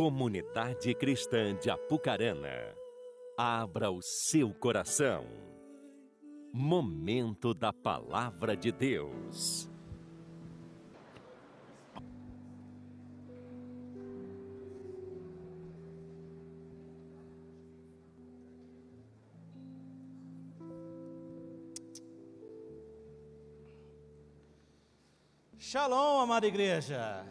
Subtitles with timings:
[0.00, 2.74] Comunidade Cristã de Apucarana,
[3.36, 5.26] abra o seu coração.
[6.54, 9.68] Momento da Palavra de Deus.
[25.58, 27.22] Shalom, amada igreja.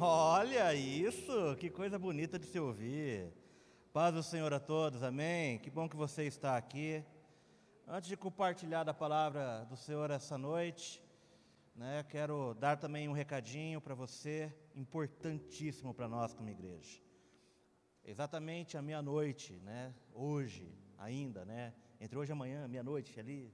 [0.00, 3.30] Olha isso, que coisa bonita de se ouvir.
[3.92, 5.58] Paz do Senhor a todos, amém.
[5.58, 7.04] Que bom que você está aqui.
[7.86, 11.02] Antes de compartilhar da palavra do Senhor essa noite,
[11.76, 17.00] né, quero dar também um recadinho para você, importantíssimo para nós como igreja.
[18.02, 23.52] Exatamente à meia-noite, né, hoje ainda, né, entre hoje e amanhã, meia-noite ali,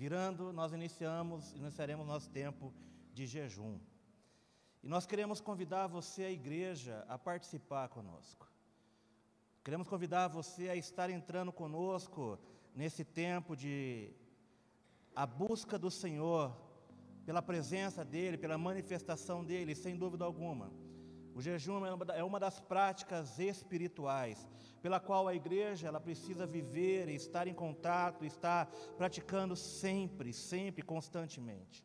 [0.00, 2.72] Virando, nós iniciamos, iniciaremos nosso tempo
[3.12, 3.78] de jejum.
[4.82, 8.50] E nós queremos convidar você, a igreja, a participar conosco.
[9.62, 12.38] Queremos convidar você a estar entrando conosco
[12.74, 14.12] nesse tempo de
[15.14, 16.56] a busca do Senhor,
[17.26, 20.72] pela presença dEle, pela manifestação dEle, sem dúvida alguma.
[21.34, 24.48] O jejum é uma das práticas espirituais
[24.82, 31.84] pela qual a igreja ela precisa viver, estar em contato, estar praticando sempre, sempre, constantemente.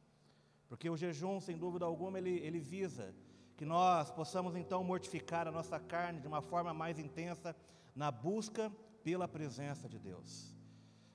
[0.67, 3.13] Porque o jejum, sem dúvida alguma, ele, ele visa
[3.55, 7.55] que nós possamos então mortificar a nossa carne de uma forma mais intensa
[7.95, 8.71] na busca
[9.03, 10.53] pela presença de Deus.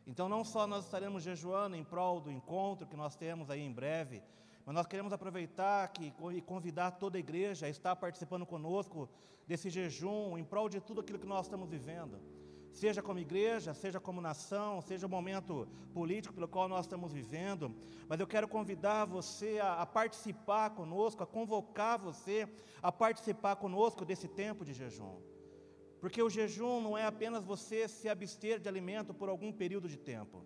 [0.06, 3.72] Então, não só nós estaremos jejuando em prol do encontro que nós temos aí em
[3.72, 4.22] breve,
[4.64, 9.08] mas nós queremos aproveitar que, e convidar toda a igreja a estar participando conosco
[9.46, 12.20] desse jejum em prol de tudo aquilo que nós estamos vivendo.
[12.72, 17.74] Seja como igreja, seja como nação, seja o momento político pelo qual nós estamos vivendo,
[18.08, 22.48] mas eu quero convidar você a, a participar conosco, a convocar você
[22.82, 25.16] a participar conosco desse tempo de jejum.
[26.00, 29.98] Porque o jejum não é apenas você se abster de alimento por algum período de
[29.98, 30.44] tempo,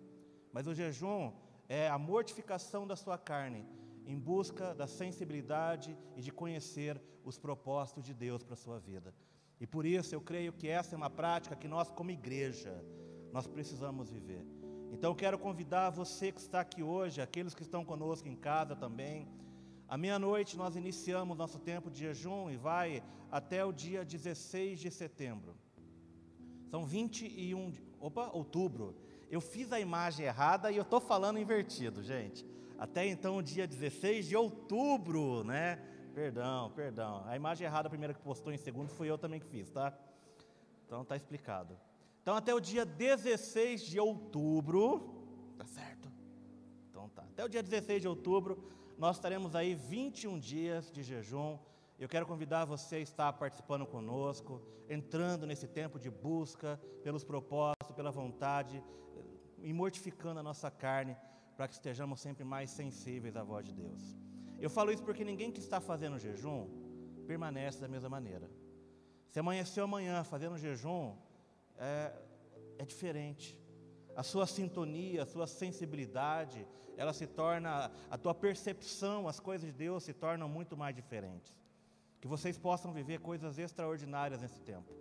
[0.51, 1.31] mas o jejum
[1.69, 3.65] é a mortificação da sua carne
[4.05, 9.13] em busca da sensibilidade e de conhecer os propósitos de Deus para a sua vida.
[9.59, 12.83] E por isso eu creio que essa é uma prática que nós, como igreja,
[13.31, 14.45] nós precisamos viver.
[14.91, 18.75] Então eu quero convidar você que está aqui hoje, aqueles que estão conosco em casa
[18.75, 19.27] também.
[19.87, 24.91] À meia-noite nós iniciamos nosso tempo de jejum e vai até o dia 16 de
[24.91, 25.55] setembro.
[26.69, 28.95] São 21, opa, outubro.
[29.29, 32.45] Eu fiz a imagem errada e eu estou falando invertido, gente
[32.77, 35.79] até então, dia 16 de outubro, né?
[36.15, 37.23] Perdão, perdão.
[37.25, 39.93] A imagem errada, a primeira que postou em segundo, fui eu também que fiz, tá?
[40.85, 41.77] Então tá explicado.
[42.21, 45.13] Então, até o dia 16 de outubro,
[45.57, 46.09] tá certo?
[46.89, 47.23] Então tá.
[47.23, 51.59] Até o dia 16 de outubro, nós estaremos aí 21 dias de jejum.
[51.99, 57.93] Eu quero convidar você a estar participando conosco, entrando nesse tempo de busca pelos propósitos,
[57.93, 58.81] pela vontade,
[59.57, 61.17] e mortificando a nossa carne
[61.57, 64.24] para que estejamos sempre mais sensíveis à voz de Deus.
[64.65, 66.67] Eu falo isso porque ninguém que está fazendo jejum
[67.27, 68.49] permanece da mesma maneira.
[69.29, 71.15] Se amanheceu amanhã fazendo jejum,
[71.77, 72.11] é,
[72.79, 73.47] é diferente.
[74.15, 76.65] A sua sintonia, a sua sensibilidade,
[76.97, 81.55] ela se torna, a tua percepção, as coisas de Deus se tornam muito mais diferentes.
[82.19, 84.91] Que vocês possam viver coisas extraordinárias nesse tempo.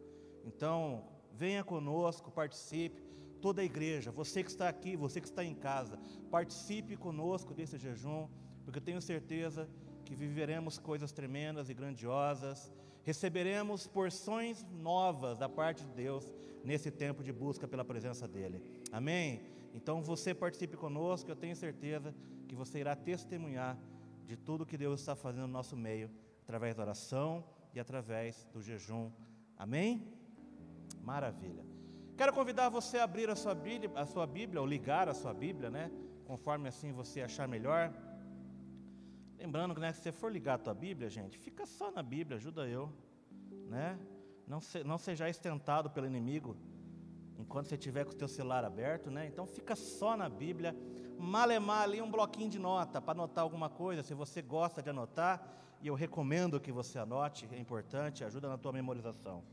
[0.44, 3.03] Então, venha conosco, participe
[3.41, 5.98] toda a igreja, você que está aqui, você que está em casa,
[6.30, 8.28] participe conosco desse jejum,
[8.64, 9.69] porque eu tenho certeza
[10.04, 16.32] que viveremos coisas tremendas e grandiosas, receberemos porções novas da parte de Deus
[16.64, 18.62] nesse tempo de busca pela presença dEle.
[18.91, 19.42] Amém?
[19.74, 22.14] Então você participe conosco, eu tenho certeza
[22.48, 23.78] que você irá testemunhar
[24.26, 26.10] de tudo que Deus está fazendo no nosso meio,
[26.42, 29.10] através da oração e através do jejum.
[29.58, 30.06] Amém?
[31.03, 31.64] Maravilha.
[32.16, 35.34] Quero convidar você a abrir a sua Bíblia, a sua Bíblia ou ligar a sua
[35.34, 35.91] Bíblia, né?
[36.24, 37.92] Conforme assim você achar melhor.
[39.44, 42.39] Lembrando que né, se você for ligar a tua Bíblia, gente, fica só na Bíblia,
[42.39, 42.91] ajuda eu,
[43.68, 43.98] né?
[44.48, 46.57] Não, se, não seja tentado pelo inimigo
[47.39, 49.27] enquanto você estiver com o teu celular aberto, né?
[49.27, 50.74] Então fica só na Bíblia,
[51.18, 55.47] malemar ali um bloquinho de nota para anotar alguma coisa, se você gosta de anotar,
[55.83, 59.45] e eu recomendo que você anote, é importante, ajuda na tua memorização.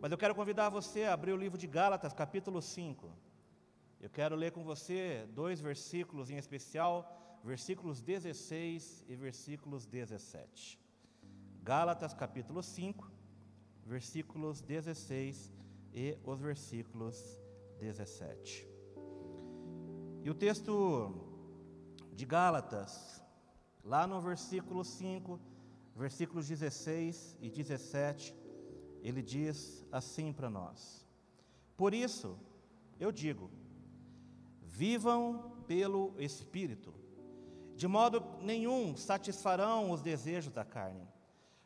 [0.00, 3.12] Mas eu quero convidar você a abrir o livro de Gálatas, capítulo 5.
[4.00, 7.18] Eu quero ler com você dois versículos em especial,
[7.48, 10.78] versículos 16 e versículos 17.
[11.62, 13.10] Gálatas, capítulo 5,
[13.86, 15.50] versículos 16
[15.94, 17.40] e os versículos
[17.80, 18.68] 17.
[20.22, 21.14] E o texto
[22.12, 23.24] de Gálatas,
[23.82, 25.40] lá no versículo 5,
[25.96, 28.36] versículos 16 e 17,
[29.00, 31.02] ele diz assim para nós:
[31.78, 32.38] Por isso,
[33.00, 33.50] eu digo,
[34.60, 36.97] vivam pelo Espírito,
[37.78, 41.06] de modo nenhum satisfarão os desejos da carne,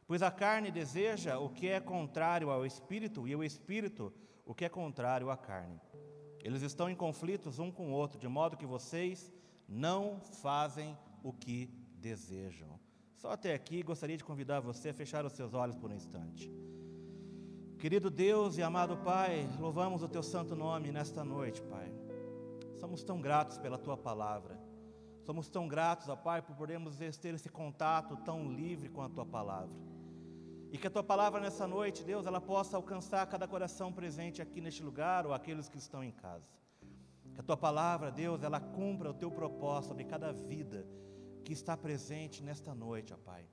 [0.07, 4.13] pois a carne deseja o que é contrário ao Espírito e o Espírito
[4.45, 5.81] o que é contrário à carne.
[6.45, 9.33] Eles estão em conflitos um com o outro, de modo que vocês
[9.67, 12.79] não fazem o que desejam.
[13.17, 16.53] Só até aqui gostaria de convidar você a fechar os seus olhos por um instante.
[17.79, 21.91] Querido Deus e amado Pai, louvamos o teu santo nome nesta noite, Pai.
[22.75, 24.62] Somos tão gratos pela tua palavra.
[25.23, 29.25] Somos tão gratos, ó Pai, por podermos ter esse contato tão livre com a tua
[29.25, 29.75] palavra.
[30.73, 34.61] E que a tua palavra nessa noite, Deus, ela possa alcançar cada coração presente aqui
[34.61, 36.49] neste lugar ou aqueles que estão em casa.
[37.35, 40.87] Que a tua palavra, Deus, ela cumpra o teu propósito sobre cada vida
[41.45, 43.45] que está presente nesta noite, ó Pai.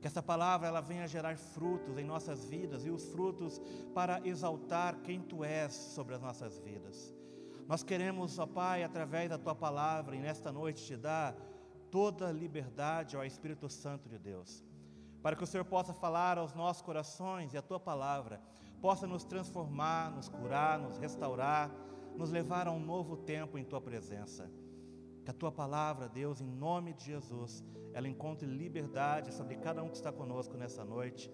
[0.00, 3.60] Que essa palavra ela venha gerar frutos em nossas vidas e os frutos
[3.94, 7.17] para exaltar quem tu és sobre as nossas vidas.
[7.68, 11.36] Nós queremos, ó Pai, através da tua palavra e nesta noite te dar
[11.90, 14.64] toda a liberdade ao Espírito Santo de Deus,
[15.22, 18.40] para que o Senhor possa falar aos nossos corações e a tua palavra
[18.80, 21.70] possa nos transformar, nos curar, nos restaurar,
[22.16, 24.50] nos levar a um novo tempo em tua presença.
[25.22, 27.62] Que a tua palavra, Deus, em nome de Jesus,
[27.92, 31.30] ela encontre liberdade sobre cada um que está conosco nessa noite.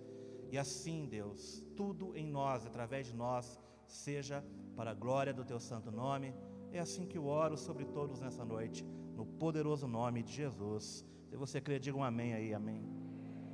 [0.50, 3.56] E assim, Deus, tudo em nós, através de nós,
[3.86, 4.44] seja
[4.76, 6.34] para a glória do teu santo nome.
[6.72, 8.84] É assim que eu oro sobre todos nessa noite,
[9.14, 11.04] no poderoso nome de Jesus.
[11.28, 12.82] Se você crê, diga um amém aí, amém.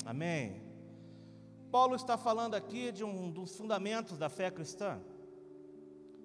[0.04, 0.62] Amém.
[1.70, 5.00] Paulo está falando aqui de um dos fundamentos da fé cristã.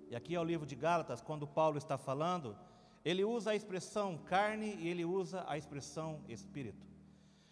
[0.10, 2.56] E aqui é o livro de Gálatas, quando Paulo está falando,
[3.04, 6.86] ele usa a expressão carne e ele usa a expressão espírito.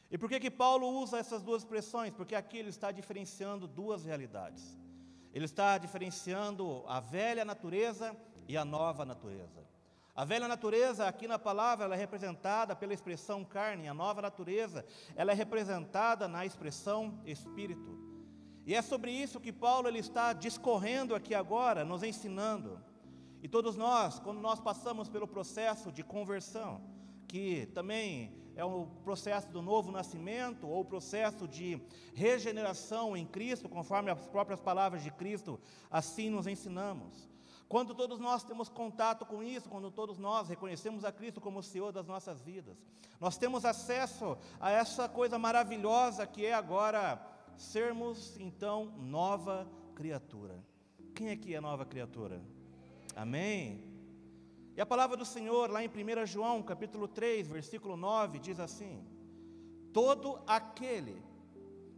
[0.09, 2.11] E por que que Paulo usa essas duas expressões?
[2.11, 4.77] Porque aqui ele está diferenciando duas realidades.
[5.33, 8.15] Ele está diferenciando a velha natureza
[8.47, 9.63] e a nova natureza.
[10.15, 14.85] A velha natureza, aqui na palavra, ela é representada pela expressão carne, a nova natureza,
[15.15, 17.97] ela é representada na expressão espírito.
[18.63, 22.79] E é sobre isso que Paulo ele está discorrendo aqui agora, nos ensinando.
[23.41, 26.79] E todos nós, quando nós passamos pelo processo de conversão,
[27.27, 31.81] que também é o processo do novo nascimento, ou o processo de
[32.13, 35.59] regeneração em Cristo, conforme as próprias palavras de Cristo,
[35.89, 37.29] assim nos ensinamos.
[37.67, 41.63] Quando todos nós temos contato com isso, quando todos nós reconhecemos a Cristo como o
[41.63, 42.77] Senhor das nossas vidas,
[43.19, 47.19] nós temos acesso a essa coisa maravilhosa que é agora
[47.57, 50.63] sermos então nova criatura.
[51.15, 52.41] Quem que é nova criatura?
[53.15, 53.92] Amém?
[54.75, 59.05] E a palavra do Senhor, lá em 1 João, capítulo 3, versículo 9, diz assim:
[59.93, 61.21] Todo aquele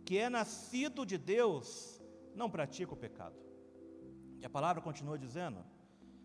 [0.04, 2.01] que é nascido de Deus
[2.36, 3.36] não pratica o pecado.
[4.42, 5.63] E a palavra continua dizendo: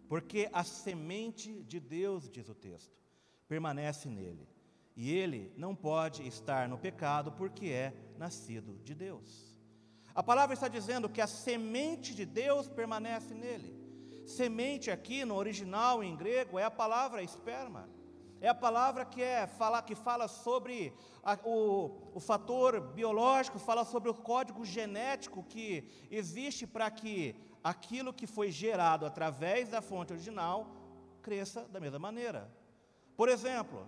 [0.09, 2.99] Porque a semente de Deus, diz o texto,
[3.47, 4.49] permanece nele,
[4.97, 9.57] e ele não pode estar no pecado porque é nascido de Deus.
[10.13, 13.80] A palavra está dizendo que a semente de Deus permanece nele.
[14.31, 17.89] Semente aqui no original em grego é a palavra esperma.
[18.41, 23.85] É a palavra que é fala, que fala sobre a, o, o fator biológico, fala
[23.85, 30.13] sobre o código genético que existe para que aquilo que foi gerado através da fonte
[30.13, 30.59] original
[31.21, 32.49] cresça da mesma maneira.
[33.17, 33.87] Por exemplo,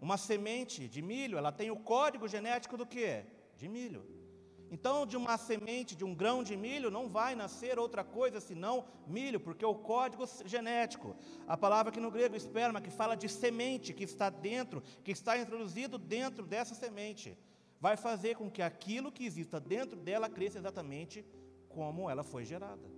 [0.00, 3.22] uma semente de milho, ela tem o código genético do que?
[3.58, 4.13] De milho.
[4.74, 8.84] Então, de uma semente, de um grão de milho, não vai nascer outra coisa senão
[9.06, 11.14] milho, porque o código genético,
[11.46, 15.38] a palavra aqui no grego, esperma, que fala de semente, que está dentro, que está
[15.38, 17.38] introduzido dentro dessa semente,
[17.80, 21.24] vai fazer com que aquilo que exista dentro dela cresça exatamente
[21.68, 22.88] como ela foi gerada.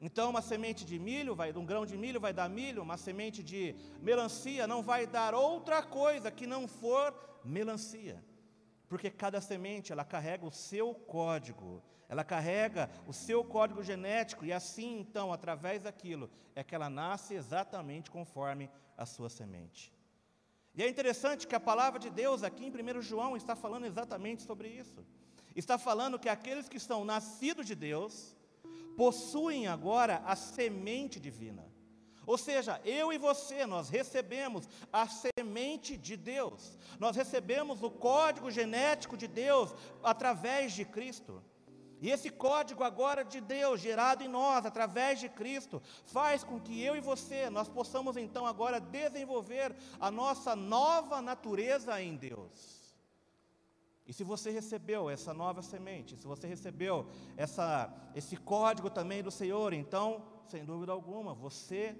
[0.00, 3.42] Então, uma semente de milho, vai, um grão de milho vai dar milho, uma semente
[3.42, 7.12] de melancia não vai dar outra coisa que não for
[7.44, 8.24] melancia
[8.88, 14.52] porque cada semente ela carrega o seu código, ela carrega o seu código genético e
[14.52, 19.92] assim então, através daquilo, é que ela nasce exatamente conforme a sua semente.
[20.74, 24.42] E é interessante que a palavra de Deus aqui em 1 João está falando exatamente
[24.42, 25.04] sobre isso.
[25.54, 28.36] Está falando que aqueles que estão nascidos de Deus
[28.96, 31.66] possuem agora a semente divina.
[32.28, 38.50] Ou seja, eu e você, nós recebemos a semente de Deus, nós recebemos o código
[38.50, 41.42] genético de Deus através de Cristo.
[42.02, 46.82] E esse código agora de Deus, gerado em nós através de Cristo, faz com que
[46.82, 52.78] eu e você, nós possamos então agora desenvolver a nossa nova natureza em Deus.
[54.06, 57.06] E se você recebeu essa nova semente, se você recebeu
[57.38, 61.96] essa, esse código também do Senhor, então, sem dúvida alguma, você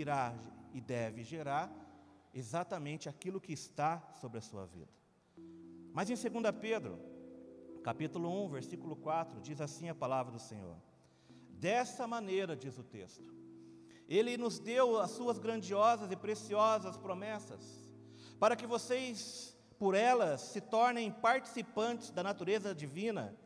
[0.00, 0.34] irá
[0.72, 1.72] e deve gerar
[2.32, 4.92] exatamente aquilo que está sobre a sua vida.
[5.92, 6.98] Mas em 2 Pedro,
[7.82, 10.76] capítulo 1, versículo 4, diz assim a palavra do Senhor:
[11.50, 13.32] Dessa maneira, diz o texto,
[14.08, 17.88] Ele nos deu as suas grandiosas e preciosas promessas,
[18.40, 23.36] para que vocês, por elas, se tornem participantes da natureza divina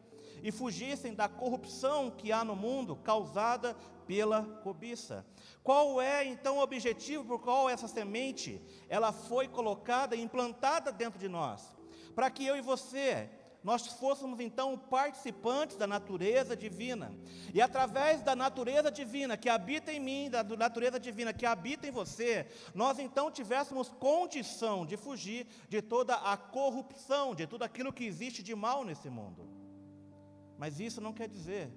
[0.43, 3.75] e fugissem da corrupção que há no mundo causada
[4.07, 5.25] pela cobiça.
[5.63, 11.19] Qual é então o objetivo por qual essa semente ela foi colocada e implantada dentro
[11.19, 11.77] de nós?
[12.15, 13.31] Para que eu e você
[13.63, 17.13] nós fôssemos então participantes da natureza divina.
[17.53, 21.91] E através da natureza divina que habita em mim, da natureza divina que habita em
[21.91, 28.05] você, nós então tivéssemos condição de fugir de toda a corrupção, de tudo aquilo que
[28.05, 29.58] existe de mal nesse mundo.
[30.59, 31.71] Mas isso não quer dizer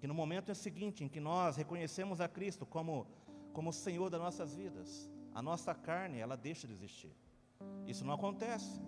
[0.00, 3.06] que no momento seguinte em que nós reconhecemos a Cristo como,
[3.52, 7.14] como Senhor das nossas vidas, a nossa carne, ela deixa de existir.
[7.86, 8.80] Isso não acontece.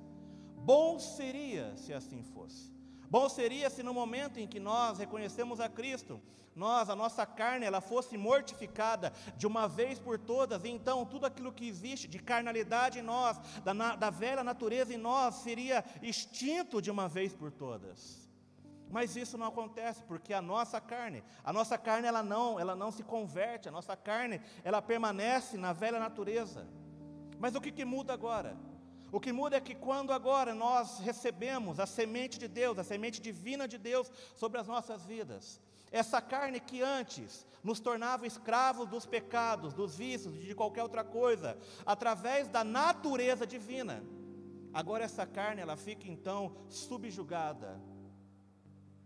[0.57, 2.73] Bom seria se assim fosse.
[3.11, 6.21] Bom seria se no momento em que nós reconhecemos a Cristo,
[6.55, 11.25] nós, a nossa carne, ela fosse mortificada de uma vez por todas, e então tudo
[11.25, 16.83] aquilo que existe de carnalidade em nós, da, da velha natureza em nós, seria extinto
[16.83, 18.28] de uma vez por todas.
[18.91, 22.91] Mas isso não acontece, porque a nossa carne, a nossa carne ela não, ela não
[22.91, 26.67] se converte, a nossa carne, ela permanece na velha natureza.
[27.39, 28.57] Mas o que, que muda agora?
[29.13, 33.21] O que muda é que quando agora nós recebemos a semente de Deus, a semente
[33.21, 39.07] divina de Deus sobre as nossas vidas, essa carne que antes nos tornava escravos dos
[39.07, 44.03] pecados, dos vícios, de qualquer outra coisa, através da natureza divina,
[44.73, 47.81] agora essa carne ela fica então subjugada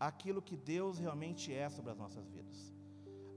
[0.09, 2.75] àquilo que Deus realmente é sobre as nossas vidas.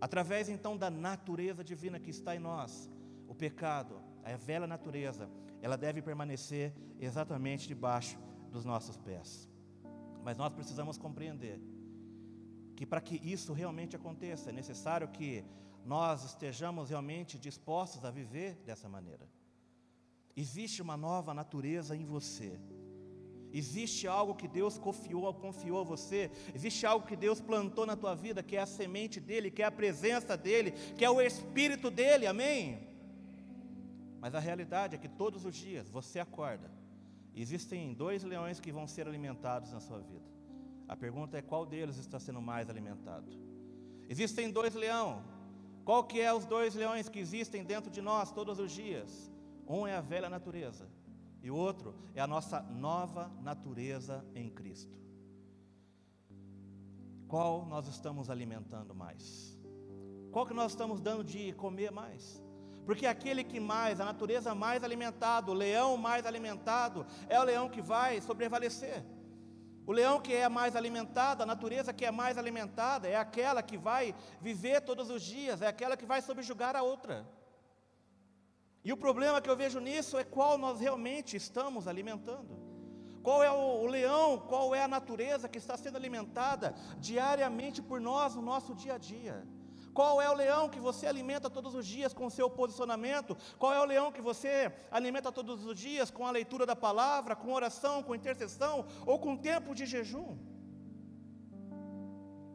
[0.02, 2.90] Através então da natureza divina que está em nós,
[3.28, 5.30] o pecado, a velha natureza,
[5.62, 8.18] ela deve permanecer exatamente debaixo
[8.52, 9.48] dos nossos pés.
[10.24, 11.60] Mas nós precisamos compreender
[12.76, 15.46] que para que isso realmente aconteça, é necessário que
[15.86, 19.30] nós estejamos realmente dispostos a viver dessa maneira.
[20.36, 22.60] Existe uma nova natureza em você.
[23.58, 26.30] Existe algo que Deus confiou, confiou a você.
[26.54, 29.66] Existe algo que Deus plantou na tua vida, que é a semente dele, que é
[29.66, 32.28] a presença dele, que é o espírito dele.
[32.28, 32.86] Amém.
[34.20, 36.70] Mas a realidade é que todos os dias você acorda.
[37.34, 40.30] Existem dois leões que vão ser alimentados na sua vida.
[40.86, 43.32] A pergunta é qual deles está sendo mais alimentado?
[44.10, 45.24] Existem dois leões.
[45.86, 49.32] Qual que é os dois leões que existem dentro de nós todos os dias?
[49.66, 50.86] Um é a velha natureza
[51.46, 54.98] e o outro é a nossa nova natureza em Cristo.
[57.28, 59.56] Qual nós estamos alimentando mais?
[60.32, 62.44] Qual que nós estamos dando de comer mais?
[62.84, 67.70] Porque aquele que mais, a natureza mais alimentado, o leão mais alimentado, é o leão
[67.70, 69.06] que vai sobrevalecer.
[69.86, 73.78] O leão que é mais alimentado, a natureza que é mais alimentada, é aquela que
[73.78, 77.24] vai viver todos os dias, é aquela que vai subjugar a outra.
[78.88, 82.54] E o problema que eu vejo nisso é qual nós realmente estamos alimentando.
[83.24, 88.36] Qual é o, leão, qual é a natureza que está sendo alimentada diariamente por nós
[88.36, 89.44] no nosso dia a dia.
[89.92, 93.36] Qual é o leão que você alimenta todos os dias com o seu posicionamento?
[93.58, 97.36] Qual é o leão que você alimenta todos os dias com a leitura da palavra,
[97.36, 100.38] com oração, com intercessão ou com tempo de jejum?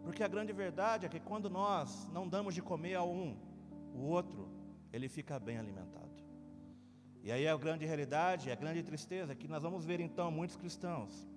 [0.05, 3.37] Porque a grande verdade é que quando nós não damos de comer a um,
[3.93, 4.49] o outro,
[4.93, 6.00] ele fica bem alimentado.
[7.23, 10.57] E aí a grande realidade, a grande tristeza é que nós vamos ver então muitos
[10.57, 11.29] cristãos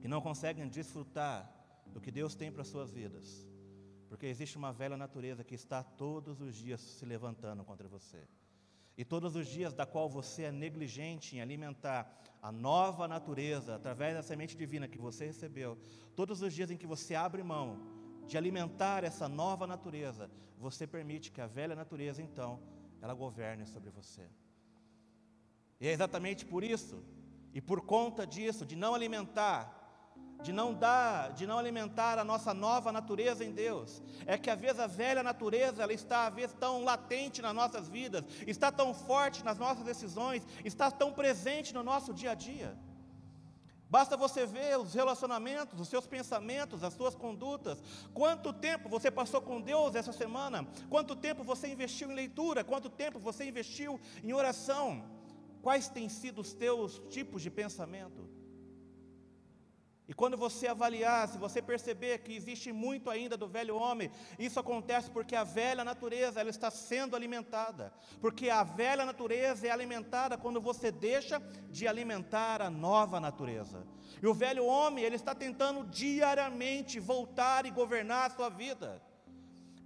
[0.00, 1.50] que não conseguem desfrutar
[1.86, 3.50] do que Deus tem para as suas vidas
[4.10, 8.26] porque existe uma velha natureza que está todos os dias se levantando contra você.
[8.98, 12.12] E todos os dias da qual você é negligente em alimentar
[12.42, 15.78] a nova natureza através da semente divina que você recebeu,
[16.16, 17.78] todos os dias em que você abre mão
[18.26, 22.60] de alimentar essa nova natureza, você permite que a velha natureza então
[23.00, 24.28] ela governe sobre você.
[25.80, 27.02] E é exatamente por isso
[27.52, 29.80] e por conta disso, de não alimentar
[30.42, 34.02] de não dar, de não alimentar a nossa nova natureza em Deus.
[34.26, 37.88] É que às vezes a velha natureza, ela está às vezes tão latente nas nossas
[37.88, 42.76] vidas, está tão forte nas nossas decisões, está tão presente no nosso dia a dia.
[43.88, 47.82] Basta você ver os relacionamentos, os seus pensamentos, as suas condutas.
[48.14, 50.64] Quanto tempo você passou com Deus essa semana?
[50.88, 52.62] Quanto tempo você investiu em leitura?
[52.62, 55.19] Quanto tempo você investiu em oração?
[55.62, 58.28] Quais têm sido os teus tipos de pensamento?
[60.10, 64.58] E quando você avaliar, se você perceber que existe muito ainda do velho homem, isso
[64.58, 67.92] acontece porque a velha natureza ela está sendo alimentada.
[68.20, 71.40] Porque a velha natureza é alimentada quando você deixa
[71.70, 73.86] de alimentar a nova natureza.
[74.20, 79.00] E o velho homem, ele está tentando diariamente voltar e governar a sua vida.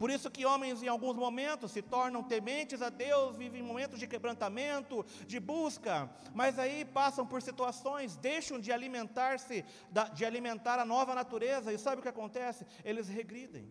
[0.04, 4.06] Por isso que homens em alguns momentos se tornam tementes a Deus, vivem momentos de
[4.06, 9.64] quebrantamento, de busca, mas aí passam por situações, deixam de alimentar-se,
[10.12, 12.66] de alimentar a nova natureza, e sabe o que acontece?
[12.84, 13.66] Eles regridem.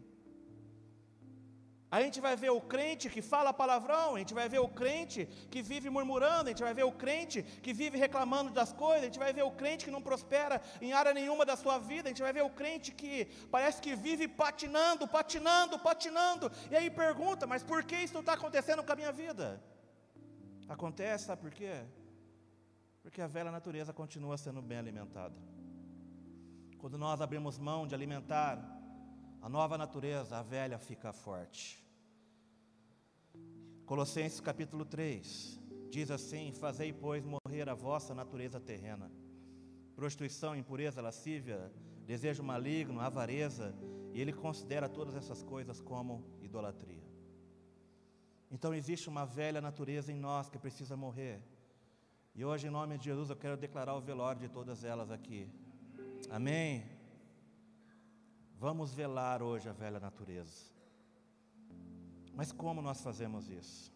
[1.95, 5.27] A gente vai ver o crente que fala palavrão, a gente vai ver o crente
[5.51, 9.09] que vive murmurando, a gente vai ver o crente que vive reclamando das coisas, a
[9.09, 12.11] gente vai ver o crente que não prospera em área nenhuma da sua vida, a
[12.11, 17.45] gente vai ver o crente que parece que vive patinando, patinando, patinando, e aí pergunta:
[17.45, 19.61] mas por que isso está acontecendo com a minha vida?
[20.67, 21.75] Acontece, sabe por quê?
[23.03, 25.35] Porque a velha natureza continua sendo bem alimentada.
[26.79, 28.57] Quando nós abrimos mão de alimentar
[29.43, 31.82] a nova natureza, a velha fica forte.
[33.85, 35.59] Colossenses capítulo 3
[35.89, 39.11] diz assim: Fazei, pois, morrer a vossa natureza terrena,
[39.95, 41.69] prostituição, impureza, lascívia,
[42.05, 43.75] desejo maligno, avareza,
[44.13, 47.03] e ele considera todas essas coisas como idolatria.
[48.49, 51.41] Então existe uma velha natureza em nós que precisa morrer.
[52.33, 55.49] E hoje, em nome de Jesus, eu quero declarar o velório de todas elas aqui.
[56.29, 56.85] Amém?
[58.57, 60.72] Vamos velar hoje a velha natureza.
[62.33, 63.93] Mas como nós fazemos isso?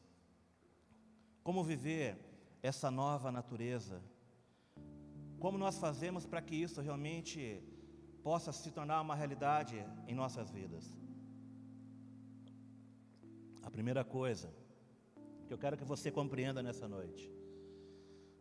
[1.44, 2.18] Como viver
[2.62, 4.02] essa nova natureza?
[5.40, 7.64] Como nós fazemos para que isso realmente
[8.24, 9.76] possa se tornar uma realidade
[10.08, 10.86] em nossas vidas?
[13.64, 14.54] A primeira coisa
[15.48, 17.32] que eu quero que você compreenda nessa noite,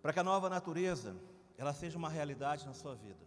[0.03, 1.17] para que a nova natureza
[1.57, 3.25] ela seja uma realidade na sua vida.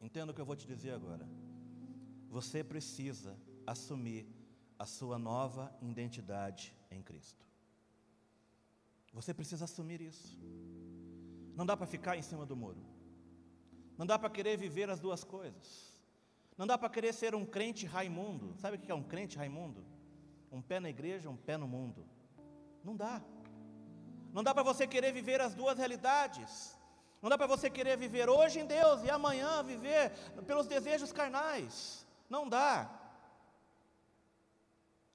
[0.00, 1.28] Entenda o que eu vou te dizer agora.
[2.28, 4.26] Você precisa assumir
[4.80, 7.44] a sua nova identidade em Cristo.
[9.12, 10.40] Você precisa assumir isso.
[11.54, 12.82] Não dá para ficar em cima do muro.
[13.98, 16.00] Não dá para querer viver as duas coisas.
[16.56, 18.54] Não dá para querer ser um crente raimundo.
[18.56, 19.84] Sabe o que é um crente raimundo?
[20.50, 22.06] Um pé na igreja, um pé no mundo.
[22.82, 23.20] Não dá.
[24.32, 26.74] Não dá para você querer viver as duas realidades.
[27.20, 30.10] Não dá para você querer viver hoje em Deus e amanhã viver
[30.46, 32.06] pelos desejos carnais.
[32.30, 32.99] Não dá.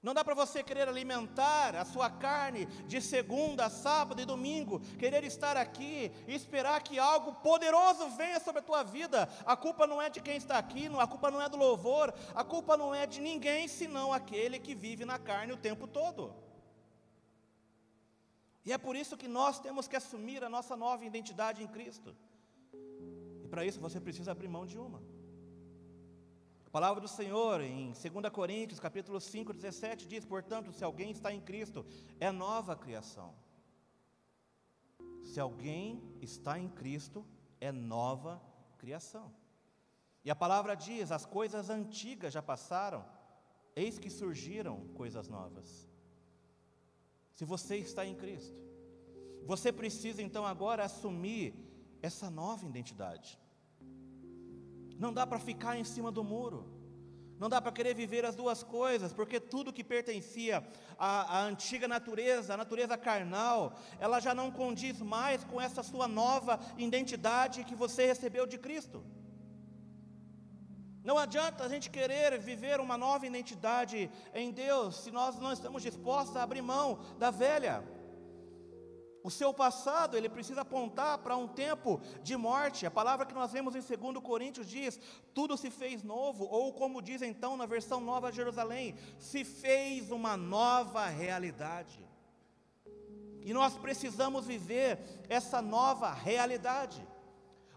[0.06, 5.24] Não dá para você querer alimentar a sua carne de segunda, sábado e domingo, querer
[5.24, 9.28] estar aqui e esperar que algo poderoso venha sobre a tua vida.
[9.44, 12.44] A culpa não é de quem está aqui, a culpa não é do louvor, a
[12.44, 16.32] culpa não é de ninguém senão aquele que vive na carne o tempo todo.
[18.64, 22.16] E é por isso que nós temos que assumir a nossa nova identidade em Cristo.
[23.42, 25.02] E para isso você precisa abrir mão de uma
[26.76, 31.40] palavra do Senhor em 2 Coríntios, capítulo 5, 17 diz: "Portanto, se alguém está em
[31.40, 31.86] Cristo,
[32.20, 33.32] é nova criação".
[35.24, 37.24] Se alguém está em Cristo,
[37.58, 38.42] é nova
[38.76, 39.32] criação.
[40.22, 43.02] E a palavra diz: as coisas antigas já passaram,
[43.74, 45.88] eis que surgiram coisas novas.
[47.32, 48.60] Se você está em Cristo,
[49.46, 51.54] você precisa então agora assumir
[52.02, 53.40] essa nova identidade.
[54.98, 56.76] Não dá para ficar em cima do muro.
[57.38, 60.66] Não dá para querer viver as duas coisas, porque tudo que pertencia
[60.98, 66.08] à, à, antiga natureza, à natureza carnal, ela já não condiz mais com essa sua
[66.08, 69.04] nova identidade que você recebeu de Cristo.
[71.04, 75.82] Não adianta a gente querer viver uma nova identidade em Deus se nós não estamos
[75.82, 77.84] dispostos a abrir mão da velha.
[79.26, 82.86] O seu passado, ele precisa apontar para um tempo de morte.
[82.86, 85.00] A palavra que nós vemos em 2 Coríntios diz:
[85.34, 90.36] tudo se fez novo, ou como diz então na versão nova Jerusalém, se fez uma
[90.36, 92.08] nova realidade.
[93.42, 97.04] E nós precisamos viver essa nova realidade.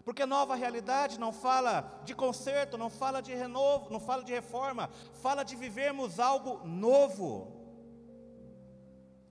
[0.04, 4.88] Porque nova realidade não fala de conserto, não fala de renovo, não fala de reforma,
[5.14, 7.59] fala de vivermos algo novo.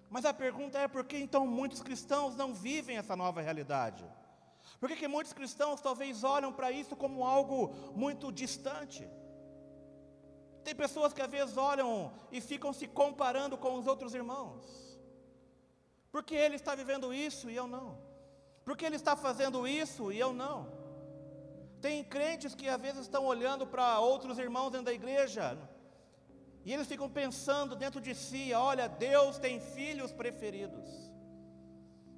[0.10, 4.04] Mas a pergunta é por que então muitos cristãos não vivem essa nova realidade?
[4.80, 9.08] Por que, que muitos cristãos talvez olham para isso como algo muito distante?
[10.63, 14.65] Tem pessoas que às vezes olham e ficam se comparando com os outros irmãos.
[16.12, 17.98] Porque ele está vivendo isso e eu não.
[18.65, 20.72] Porque ele está fazendo isso e eu não.
[21.82, 25.58] Tem crentes que às vezes estão olhando para outros irmãos dentro da igreja
[26.65, 31.10] e eles ficam pensando dentro de si: olha, Deus tem filhos preferidos.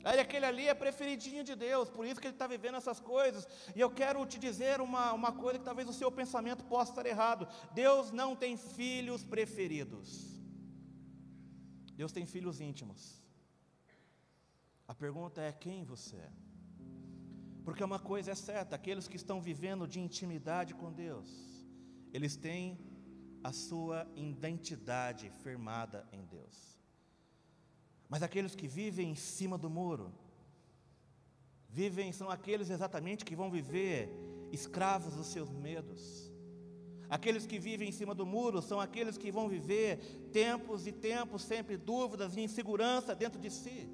[0.03, 3.47] Aí aquele ali é preferidinho de Deus, por isso que ele está vivendo essas coisas.
[3.75, 7.05] E eu quero te dizer uma, uma coisa que talvez o seu pensamento possa estar
[7.05, 7.47] errado.
[7.73, 10.41] Deus não tem filhos preferidos.
[11.93, 13.21] Deus tem filhos íntimos.
[14.87, 16.31] A pergunta é quem você é.
[17.63, 21.29] Porque uma coisa é certa, aqueles que estão vivendo de intimidade com Deus,
[22.11, 22.79] eles têm
[23.43, 26.79] a sua identidade firmada em Deus.
[28.07, 30.11] Mas aqueles que vivem em cima do muro,
[31.69, 34.09] vivem, são aqueles exatamente que vão viver
[34.51, 36.31] escravos dos seus medos.
[37.09, 39.97] Aqueles que vivem em cima do muro são aqueles que vão viver
[40.31, 43.89] tempos e tempos, sempre dúvidas e insegurança dentro de si.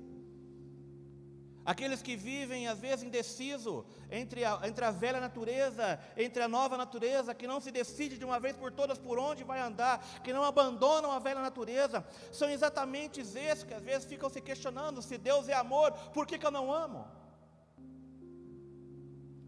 [1.71, 6.77] Aqueles que vivem, às vezes, indeciso entre a, entre a velha natureza, entre a nova
[6.77, 10.31] natureza, que não se decide de uma vez por todas por onde vai andar, que
[10.31, 15.17] não abandonam a velha natureza, são exatamente esses que às vezes ficam se questionando: se
[15.17, 17.05] Deus é amor, por que, que eu não amo?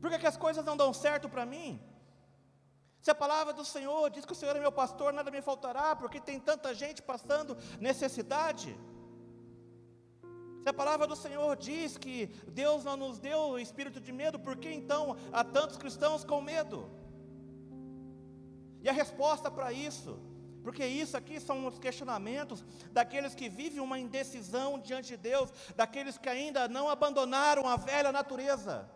[0.01, 1.81] Por que, que as coisas não dão certo para mim?
[3.01, 5.95] Se a palavra do Senhor diz que o Senhor é meu pastor, nada me faltará,
[5.95, 8.77] porque tem tanta gente passando necessidade.
[10.69, 12.27] A palavra do Senhor diz que
[12.61, 16.41] Deus não nos deu o espírito de medo, por que então há tantos cristãos com
[16.41, 16.89] medo?
[18.81, 20.19] E a resposta para isso,
[20.63, 26.17] porque isso aqui são os questionamentos daqueles que vivem uma indecisão diante de Deus, daqueles
[26.17, 28.89] que ainda não abandonaram a velha natureza.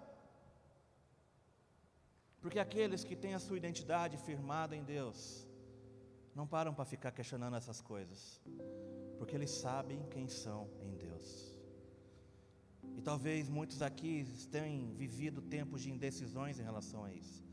[2.42, 5.48] Porque aqueles que têm a sua identidade firmada em Deus,
[6.36, 8.42] não param para ficar questionando essas coisas,
[9.18, 11.13] porque eles sabem quem são em Deus.
[13.04, 17.44] Talvez muitos aqui tenham vivido tempos de indecisões em relação a isso.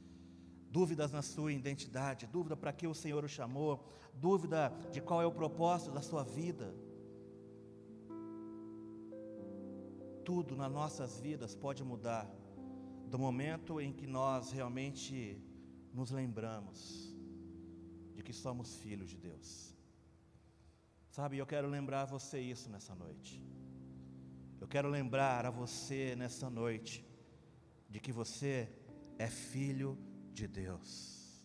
[0.70, 3.84] Dúvidas na sua identidade, dúvida para que o Senhor o chamou,
[4.14, 6.72] dúvida de qual é o propósito da sua vida.
[10.24, 12.30] Tudo nas nossas vidas pode mudar
[13.08, 15.42] do momento em que nós realmente
[15.92, 17.12] nos lembramos
[18.14, 19.74] de que somos filhos de Deus.
[21.10, 23.42] Sabe, eu quero lembrar você isso nessa noite.
[24.60, 27.04] Eu quero lembrar a você nessa noite
[27.88, 28.68] de que você
[29.18, 29.98] é filho
[30.32, 31.44] de Deus.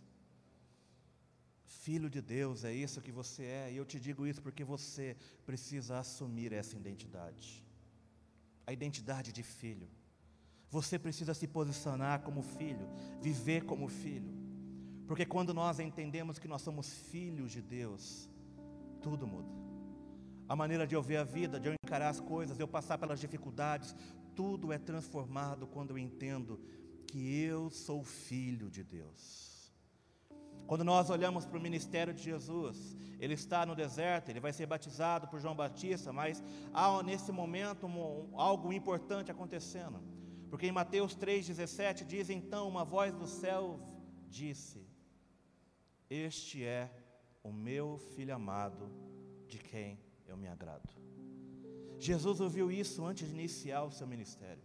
[1.63, 5.15] Filho de Deus, é isso que você é, e eu te digo isso porque você
[5.45, 7.65] precisa assumir essa identidade
[8.65, 9.87] a identidade de filho.
[10.69, 12.87] Você precisa se posicionar como filho,
[13.21, 14.33] viver como filho,
[15.07, 18.29] porque quando nós entendemos que nós somos filhos de Deus,
[19.01, 19.64] tudo muda
[20.47, 22.97] a maneira de eu ver a vida, de eu encarar as coisas, de eu passar
[22.97, 23.95] pelas dificuldades,
[24.35, 26.59] tudo é transformado quando eu entendo
[27.07, 29.73] que eu sou filho de Deus.
[30.67, 34.65] Quando nós olhamos para o ministério de Jesus, ele está no deserto, ele vai ser
[34.65, 40.01] batizado por João Batista, mas há nesse momento um, algo importante acontecendo,
[40.49, 43.79] porque em Mateus 3,17 diz: Então uma voz do céu
[44.27, 44.87] disse:
[46.09, 46.91] Este é
[47.43, 48.91] o meu filho amado,
[49.47, 49.99] de quem
[50.35, 50.89] eu me agrado.
[51.97, 54.63] Jesus ouviu isso antes de iniciar o seu ministério.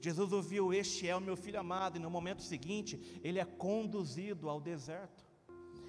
[0.00, 4.48] Jesus ouviu: Este é o meu filho amado, e no momento seguinte, ele é conduzido
[4.48, 5.24] ao deserto.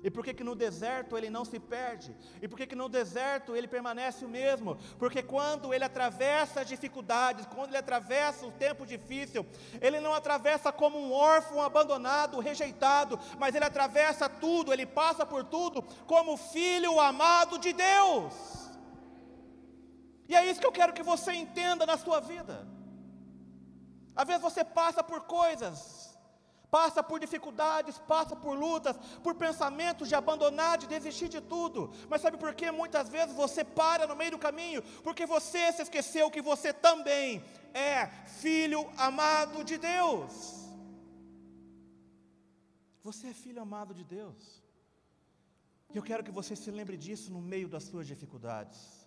[0.03, 2.15] E por que, que no deserto ele não se perde?
[2.39, 4.77] E por que, que no deserto ele permanece o mesmo?
[4.99, 9.43] Porque quando ele atravessa as dificuldades, quando ele atravessa o tempo difícil,
[9.81, 15.43] ele não atravessa como um órfão abandonado, rejeitado, mas ele atravessa tudo, ele passa por
[15.43, 18.64] tudo como filho amado de Deus.
[20.27, 22.67] E é isso que eu quero que você entenda na sua vida.
[24.15, 26.17] Às vezes você passa por coisas,
[26.71, 31.91] passa por dificuldades, passa por lutas, por pensamentos de abandonar, de desistir de tudo.
[32.09, 34.81] Mas sabe por que muitas vezes você para no meio do caminho?
[35.03, 38.07] Porque você se esqueceu que você também é
[38.41, 40.65] filho amado de Deus.
[43.03, 44.63] Você é filho amado de Deus.
[45.93, 49.04] E eu quero que você se lembre disso no meio das suas dificuldades.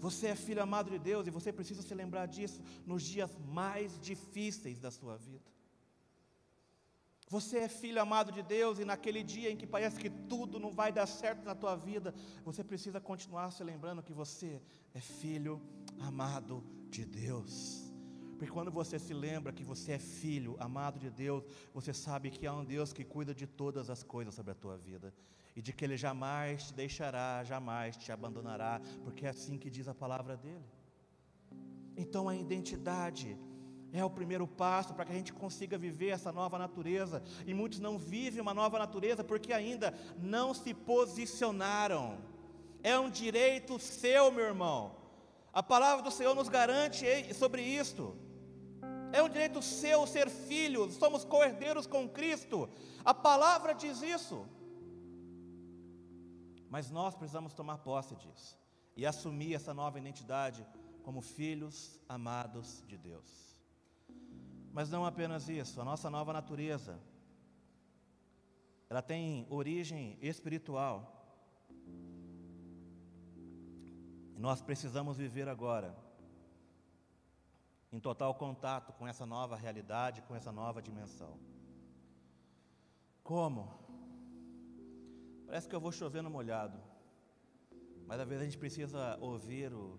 [0.00, 3.98] Você é filho amado de Deus e você precisa se lembrar disso nos dias mais
[4.00, 5.50] difíceis da sua vida.
[7.28, 10.72] Você é filho amado de Deus e naquele dia em que parece que tudo não
[10.72, 12.12] vai dar certo na tua vida,
[12.44, 14.60] você precisa continuar se lembrando que você
[14.94, 15.60] é filho
[16.00, 17.92] amado de Deus.
[18.36, 22.46] Porque quando você se lembra que você é filho amado de Deus, você sabe que
[22.46, 25.12] há um Deus que cuida de todas as coisas sobre a tua vida
[25.54, 29.88] e de que Ele jamais te deixará, jamais te abandonará, porque é assim que diz
[29.88, 30.64] a palavra dele.
[31.96, 33.36] Então a identidade
[33.92, 37.22] é o primeiro passo para que a gente consiga viver essa nova natureza.
[37.46, 42.18] E muitos não vivem uma nova natureza porque ainda não se posicionaram.
[42.82, 44.96] É um direito seu, meu irmão.
[45.52, 48.16] A palavra do Senhor nos garante sobre isto.
[49.12, 52.70] É um direito seu ser filho, somos cordeiros com Cristo.
[53.04, 54.46] A palavra diz isso.
[56.70, 58.56] Mas nós precisamos tomar posse disso
[58.96, 60.64] e assumir essa nova identidade
[61.02, 63.56] como filhos amados de Deus.
[64.72, 67.00] Mas não apenas isso, a nossa nova natureza,
[68.88, 71.16] ela tem origem espiritual.
[74.36, 75.96] E nós precisamos viver agora
[77.92, 81.36] em total contato com essa nova realidade, com essa nova dimensão.
[83.24, 83.79] Como?
[85.50, 86.78] Parece que eu vou chover no molhado,
[88.06, 89.98] mas às vezes a gente precisa ouvir o,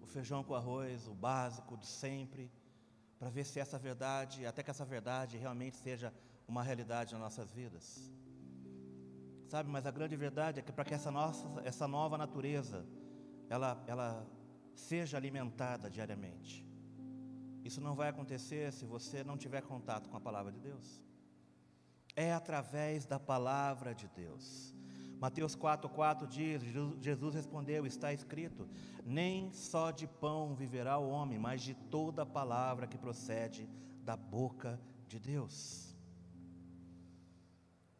[0.00, 2.50] o feijão com arroz, o básico de sempre,
[3.18, 6.10] para ver se essa verdade, até que essa verdade realmente seja
[6.48, 8.10] uma realidade nas nossas vidas.
[9.46, 12.86] Sabe, mas a grande verdade é que para que essa nossa, essa nova natureza,
[13.50, 14.26] ela, ela
[14.74, 16.66] seja alimentada diariamente.
[17.62, 21.09] Isso não vai acontecer se você não tiver contato com a palavra de Deus.
[22.16, 24.74] É através da palavra de Deus.
[25.20, 26.62] Mateus 4,4 diz:
[27.00, 28.66] Jesus respondeu, está escrito:
[29.04, 33.68] Nem só de pão viverá o homem, mas de toda palavra que procede
[34.02, 35.90] da boca de Deus.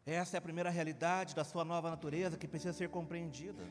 [0.03, 3.63] Essa é a primeira realidade da sua nova natureza que precisa ser compreendida.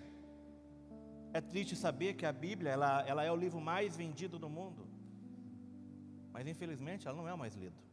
[1.32, 4.86] É triste saber que a Bíblia ela, ela é o livro mais vendido do mundo.
[6.32, 7.89] Mas infelizmente ela não é mais lida.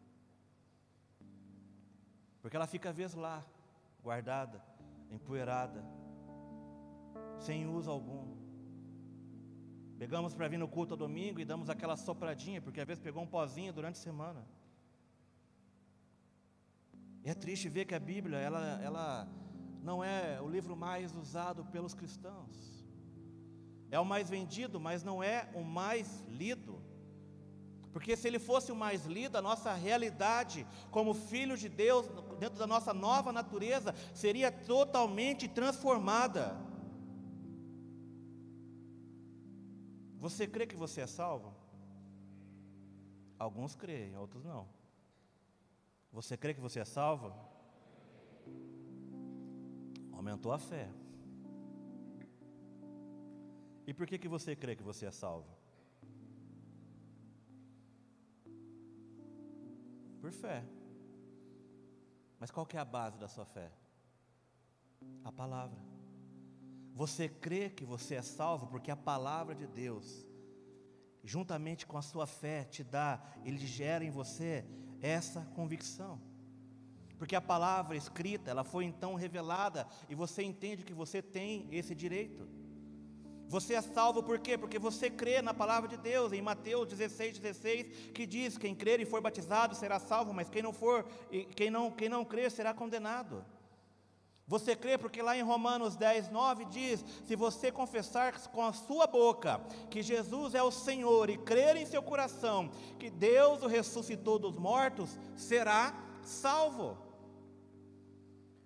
[2.48, 3.46] Porque ela fica vezes lá,
[4.02, 4.64] guardada,
[5.12, 5.84] empoeirada,
[7.40, 8.38] sem uso algum.
[10.00, 13.22] Pegamos para vir no culto ao domingo e damos aquela sopradinha, porque às vezes pegou
[13.22, 14.48] um pozinho durante a semana.
[17.26, 19.28] E é triste ver que a Bíblia, ela, ela
[19.84, 22.82] não é o livro mais usado pelos cristãos.
[23.92, 26.77] É o mais vendido, mas não é o mais lido.
[27.98, 32.06] Porque se ele fosse o mais lido, a nossa realidade como filhos de Deus,
[32.38, 36.56] dentro da nossa nova natureza, seria totalmente transformada.
[40.20, 41.52] Você crê que você é salvo?
[43.40, 44.68] Alguns creem, outros não.
[46.14, 47.34] Você crê que você é salvo?
[50.12, 50.88] Aumentou a fé.
[53.88, 55.57] E por que, que você crê que você é salvo?
[60.28, 60.62] Por fé.
[62.38, 63.72] Mas qual que é a base da sua fé?
[65.24, 65.80] A palavra.
[66.94, 70.28] Você crê que você é salvo porque a palavra de Deus,
[71.24, 74.66] juntamente com a sua fé, te dá, ele gera em você
[75.00, 76.20] essa convicção.
[77.18, 81.96] Porque a palavra escrita, ela foi então revelada e você entende que você tem esse
[81.96, 82.46] direito.
[83.48, 84.58] Você é salvo por quê?
[84.58, 89.00] Porque você crê na palavra de Deus, em Mateus 16, 16, que diz: quem crer
[89.00, 91.06] e for batizado será salvo, mas quem não for,
[91.56, 93.46] quem não, quem não crer será condenado.
[94.46, 99.08] Você crê porque lá em Romanos 10, 9 diz: se você confessar com a sua
[99.08, 104.38] boca que Jesus é o Senhor e crer em seu coração que Deus o ressuscitou
[104.38, 106.98] dos mortos, será salvo.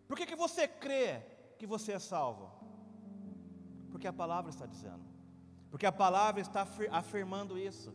[0.08, 1.22] Por que, que você crê
[1.58, 2.61] que você é salvo?
[4.02, 5.06] Porque a palavra está dizendo.
[5.70, 7.94] Porque a palavra está afirmando isso.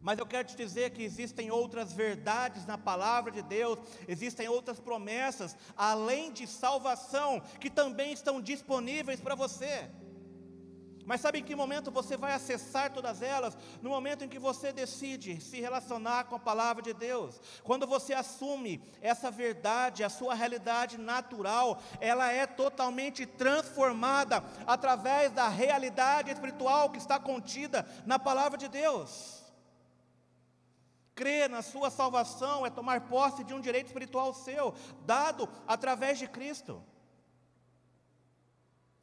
[0.00, 4.80] Mas eu quero te dizer que existem outras verdades na palavra de Deus, existem outras
[4.80, 9.90] promessas, além de salvação, que também estão disponíveis para você.
[11.04, 13.56] Mas sabe em que momento você vai acessar todas elas?
[13.80, 17.40] No momento em que você decide se relacionar com a palavra de Deus.
[17.64, 25.48] Quando você assume essa verdade, a sua realidade natural, ela é totalmente transformada através da
[25.48, 29.42] realidade espiritual que está contida na palavra de Deus.
[31.14, 36.26] Crer na sua salvação é tomar posse de um direito espiritual seu, dado através de
[36.26, 36.82] Cristo.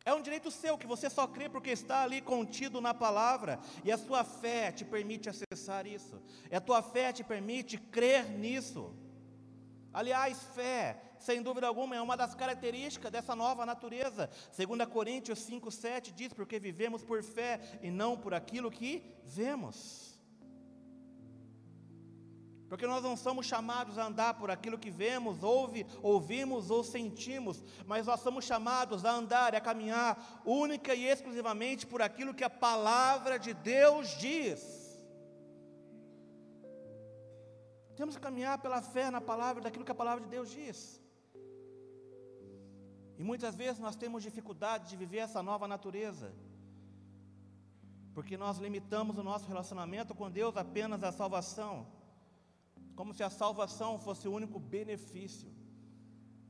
[0.05, 3.91] É um direito seu que você só crê porque está ali contido na palavra, e
[3.91, 8.93] a sua fé te permite acessar isso, e a tua fé te permite crer nisso.
[9.91, 14.29] Aliás, fé, sem dúvida alguma, é uma das características dessa nova natureza.
[14.55, 20.08] 2 Coríntios 5,7 diz: Porque vivemos por fé e não por aquilo que vemos.
[22.69, 27.63] Porque nós não somos chamados a andar por aquilo que vemos, ouve, ouvimos ou sentimos,
[27.85, 32.43] mas nós somos chamados a andar e a caminhar única e exclusivamente por aquilo que
[32.43, 34.61] a palavra de Deus diz.
[37.95, 41.01] Temos que caminhar pela fé na palavra daquilo que a palavra de Deus diz.
[43.17, 46.31] E muitas vezes nós temos dificuldade de viver essa nova natureza.
[48.13, 51.87] Porque nós limitamos o nosso relacionamento com Deus apenas à salvação,
[52.99, 55.49] como se a salvação fosse o único benefício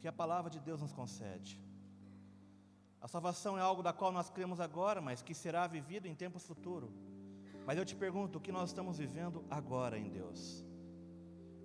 [0.01, 1.61] que a palavra de Deus nos concede.
[2.99, 6.47] A salvação é algo da qual nós cremos agora, mas que será vivido em tempos
[6.47, 6.89] futuros.
[7.67, 10.65] Mas eu te pergunto, o que nós estamos vivendo agora em Deus?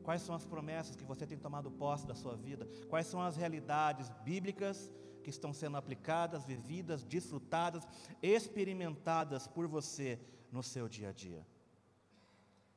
[0.02, 2.68] Quais são as promessas que você tem tomado posse da sua vida?
[2.90, 4.92] Quais são as realidades bíblicas
[5.22, 7.88] que estão sendo aplicadas, vividas, desfrutadas,
[8.22, 10.20] experimentadas por você
[10.52, 11.53] no seu dia a dia?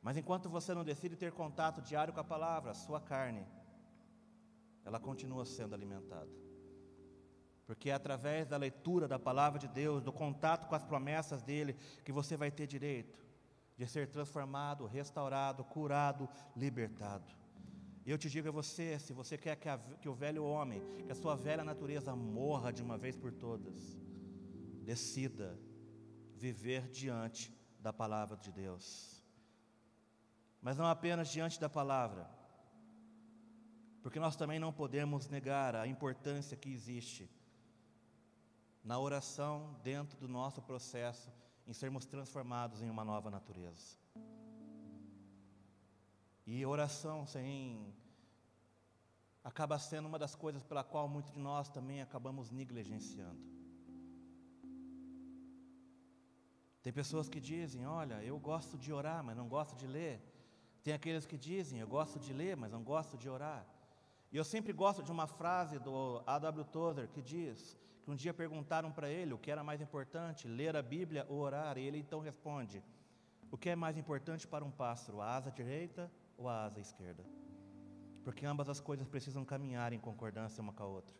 [0.01, 3.45] Mas enquanto você não decide ter contato diário com a palavra, a sua carne,
[4.85, 6.31] ela continua sendo alimentada.
[7.65, 11.75] Porque é através da leitura da palavra de Deus, do contato com as promessas dele,
[12.05, 13.27] que você vai ter direito
[13.77, 17.35] de ser transformado, restaurado, curado, libertado.
[18.05, 21.11] Eu te digo a você: se você quer que, a, que o velho homem, que
[21.11, 23.99] a sua velha natureza morra de uma vez por todas,
[24.83, 25.59] decida
[26.33, 29.16] viver diante da palavra de Deus.
[30.61, 32.29] Mas não apenas diante da palavra,
[34.01, 37.29] porque nós também não podemos negar a importância que existe
[38.83, 41.31] na oração dentro do nosso processo
[41.67, 43.97] em sermos transformados em uma nova natureza.
[46.45, 47.93] E oração sem
[49.43, 53.41] acaba sendo uma das coisas pela qual muitos de nós também acabamos negligenciando.
[56.81, 60.21] Tem pessoas que dizem: Olha, eu gosto de orar, mas não gosto de ler.
[60.87, 63.65] Tem aqueles que dizem: Eu gosto de ler, mas não gosto de orar.
[64.31, 66.63] E eu sempre gosto de uma frase do A.W.
[66.63, 70.77] Tozer que diz: que um dia perguntaram para ele o que era mais importante, ler
[70.77, 72.81] a Bíblia ou orar, e ele então responde:
[73.51, 77.25] O que é mais importante para um pássaro, a asa direita ou a asa esquerda?
[78.23, 81.17] Porque ambas as coisas precisam caminhar em concordância uma com a outra.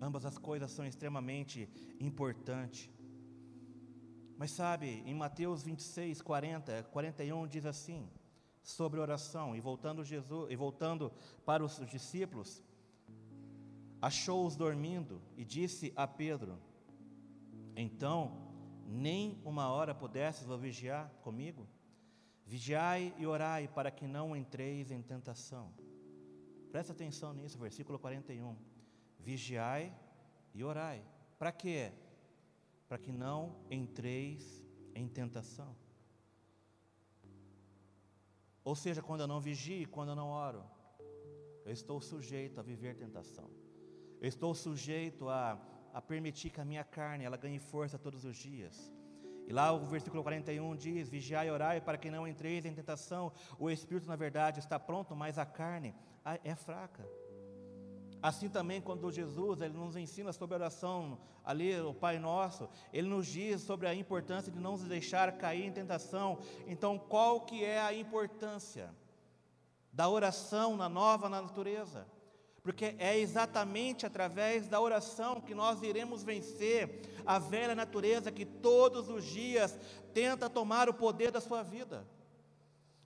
[0.00, 2.90] Ambas as coisas são extremamente importantes.
[4.36, 8.10] Mas sabe, em Mateus 26, 40, 41 diz assim,
[8.68, 11.10] sobre oração, e voltando, Jesus, e voltando
[11.42, 12.62] para os discípulos,
[14.00, 16.58] achou-os dormindo e disse a Pedro:
[17.74, 18.30] Então,
[18.86, 21.66] nem uma hora pudesses vigiar comigo?
[22.44, 25.72] Vigiai e orai para que não entreis em tentação.
[26.70, 28.54] Presta atenção nisso, versículo 41.
[29.18, 29.94] Vigiai
[30.54, 31.02] e orai.
[31.38, 31.90] Para quê?
[32.86, 34.62] Para que não entreis
[34.94, 35.74] em tentação.
[38.70, 40.62] Ou seja, quando eu não vigio, quando eu não oro,
[41.64, 43.48] eu estou sujeito a viver tentação.
[44.20, 45.58] Eu estou sujeito a,
[45.94, 48.92] a permitir que a minha carne ela ganhe força todos os dias.
[49.46, 53.32] E lá o versículo 41 diz: Vigiai e orai para que não entreis em tentação.
[53.58, 55.94] O espírito, na verdade, está pronto, mas a carne
[56.44, 57.08] é fraca.
[58.22, 63.08] Assim também, quando Jesus ele nos ensina sobre a oração, ali, o Pai Nosso, ele
[63.08, 66.38] nos diz sobre a importância de não nos deixar cair em tentação.
[66.66, 68.94] Então, qual que é a importância
[69.92, 72.06] da oração na nova natureza?
[72.68, 79.08] porque é exatamente através da oração que nós iremos vencer a velha natureza que todos
[79.08, 79.78] os dias
[80.12, 82.06] tenta tomar o poder da sua vida.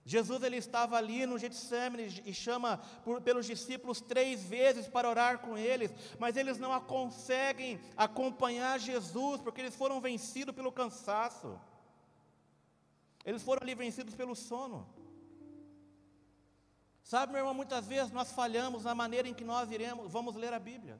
[0.05, 5.39] Jesus ele estava ali no Getsemane e chama por, pelos discípulos três vezes para orar
[5.39, 11.57] com eles, mas eles não conseguem acompanhar Jesus porque eles foram vencidos pelo cansaço.
[13.23, 14.85] Eles foram ali vencidos pelo sono.
[17.01, 20.53] Sabe, meu irmão, muitas vezes nós falhamos na maneira em que nós iremos, vamos ler
[20.53, 20.99] a Bíblia.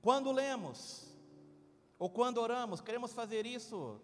[0.00, 1.06] Quando lemos,
[1.98, 4.00] ou quando oramos, queremos fazer isso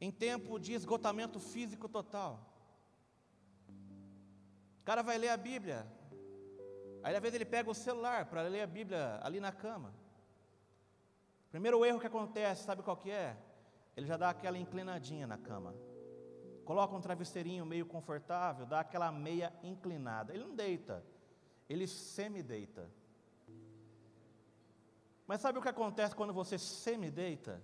[0.00, 2.40] em tempo de esgotamento físico total.
[4.80, 5.86] O cara vai ler a Bíblia,
[7.02, 9.94] aí às vezes ele pega o celular para ler a Bíblia ali na cama.
[11.50, 13.36] Primeiro erro que acontece, sabe qual que é?
[13.96, 15.74] Ele já dá aquela inclinadinha na cama
[16.66, 20.34] coloca um travesseirinho meio confortável, dá aquela meia inclinada.
[20.34, 21.02] Ele não deita,
[21.68, 22.90] ele semi-deita.
[25.26, 27.62] Mas sabe o que acontece quando você semi-deita?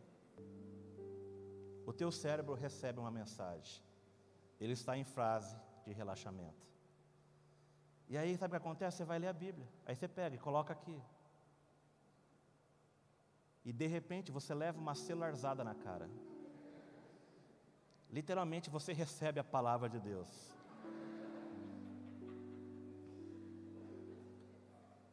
[1.87, 3.83] O teu cérebro recebe uma mensagem.
[4.61, 6.67] Ele está em fase de relaxamento.
[8.09, 8.99] E aí, sabe o que acontece?
[8.99, 9.67] Você vai ler a Bíblia.
[9.87, 11.01] Aí você pega e coloca aqui.
[13.65, 16.09] E de repente você leva uma celularzada na cara.
[18.11, 20.29] Literalmente você recebe a palavra de Deus.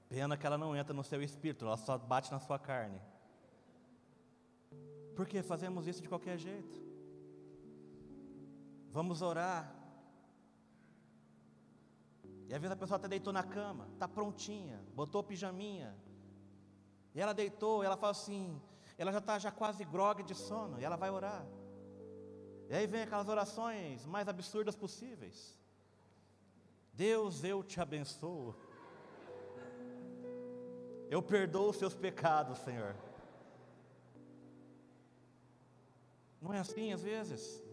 [0.10, 3.00] Pena que ela não entra no seu espírito, ela só bate na sua carne.
[5.20, 6.82] Porque fazemos isso de qualquer jeito.
[8.90, 9.76] Vamos orar.
[12.48, 15.94] E às vezes a pessoa até deitou na cama, está prontinha, botou pijaminha.
[17.14, 18.62] E ela deitou, e ela fala assim:
[18.98, 21.46] ela já está já quase grogue de sono, e ela vai orar.
[22.70, 25.60] E aí vem aquelas orações mais absurdas possíveis.
[26.94, 28.56] Deus, eu te abençoo.
[31.10, 32.96] Eu perdoo os seus pecados, Senhor.
[36.42, 37.64] Não é assim às vezes?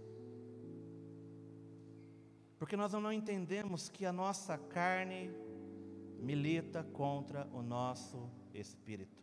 [2.59, 5.31] Porque nós não entendemos que a nossa carne
[6.19, 9.23] milita contra o nosso espírito.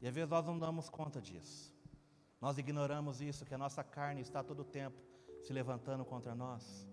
[0.00, 1.72] E às vezes nós não damos conta disso.
[2.40, 5.00] Nós ignoramos isso, que a nossa carne está todo o tempo
[5.42, 6.88] se levantando contra nós.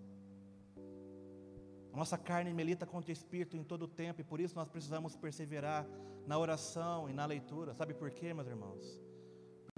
[1.91, 4.69] A nossa carne milita contra o espírito em todo o tempo, e por isso nós
[4.69, 5.87] precisamos perseverar
[6.27, 7.73] na oração e na leitura.
[7.73, 9.08] Sabe por quê, meus irmãos?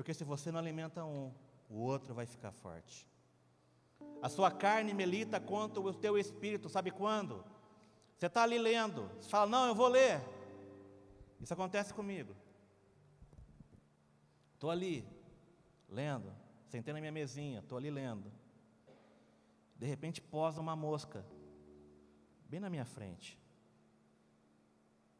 [0.02, 1.32] Porque se você não alimenta um,
[1.70, 3.08] o outro vai ficar forte.
[4.20, 7.46] A sua carne milita contra o teu espírito, sabe quando?
[8.18, 10.20] Você está ali lendo, você fala, não, eu vou ler.
[11.40, 12.36] Isso acontece comigo.
[14.56, 15.08] Estou ali,
[15.88, 16.34] lendo,
[16.66, 18.32] sentei na minha mesinha, estou ali lendo.
[19.78, 21.24] De repente posa uma mosca,
[22.50, 23.40] bem na minha frente.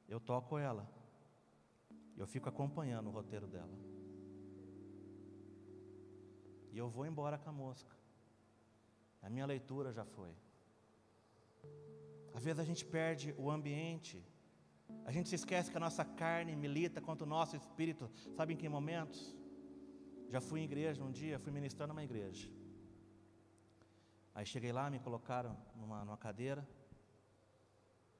[0.10, 0.90] Eu toco ela,
[2.18, 3.91] eu fico acompanhando o roteiro dela.
[6.72, 7.96] E eu vou embora com a mosca.
[9.22, 10.34] A minha leitura já foi.
[12.34, 14.24] Às vezes a gente perde o ambiente.
[15.06, 18.10] A gente se esquece que a nossa carne milita contra o nosso espírito.
[18.38, 19.36] Sabe em que momentos?
[20.30, 22.50] Já fui em igreja um dia, fui ministrar numa igreja.
[24.34, 26.66] Aí cheguei lá, me colocaram numa, numa cadeira.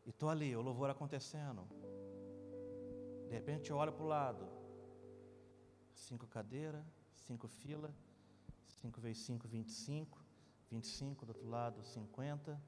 [0.06, 1.66] E estou ali, o louvor acontecendo.
[3.28, 4.46] De repente eu olho para o lado.
[5.94, 6.84] Cinco cadeiras,
[7.16, 7.96] cinco filas,
[8.80, 10.22] cinco vezes cinco, vinte e cinco.
[10.72, 12.60] 25, do outro lado 50.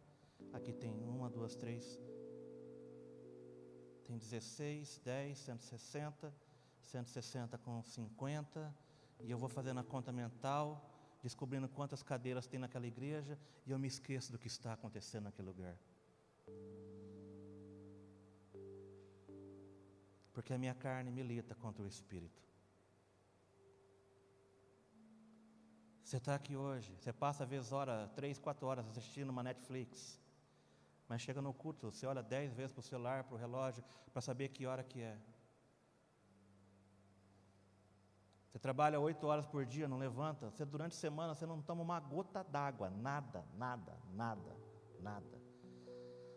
[0.51, 1.97] Aqui tem uma, duas, três.
[4.03, 6.33] Tem 16, 10, 160,
[6.81, 8.75] 160 com 50.
[9.21, 10.89] E eu vou fazendo a conta mental,
[11.21, 15.47] descobrindo quantas cadeiras tem naquela igreja, e eu me esqueço do que está acontecendo naquele
[15.47, 15.77] lugar.
[20.33, 22.43] Porque a minha carne milita contra o espírito.
[26.13, 30.21] Você está aqui hoje, você passa às vezes hora, três, quatro horas assistindo uma Netflix.
[31.09, 34.21] Mas chega no culto, você olha dez vezes para o celular, para o relógio, para
[34.21, 35.17] saber que hora que é.
[38.51, 40.51] Você trabalha oito horas por dia, não levanta.
[40.51, 44.55] Você durante a semana você não toma uma gota d'água, nada, nada, nada,
[44.99, 45.41] nada.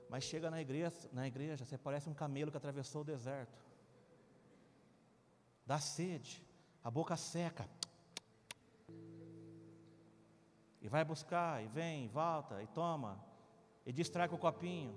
[0.08, 3.62] Mas chega na igreja, na igreja, você parece um camelo que atravessou o deserto.
[5.66, 6.42] Dá sede,
[6.82, 7.68] a boca seca.
[10.86, 13.20] E vai buscar, e vem, e volta, e toma,
[13.84, 14.96] e distrai com o copinho.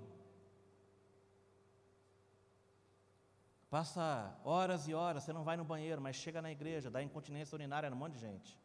[3.68, 7.56] Passa horas e horas, você não vai no banheiro, mas chega na igreja, dá incontinência
[7.56, 8.56] urinária num monte de gente.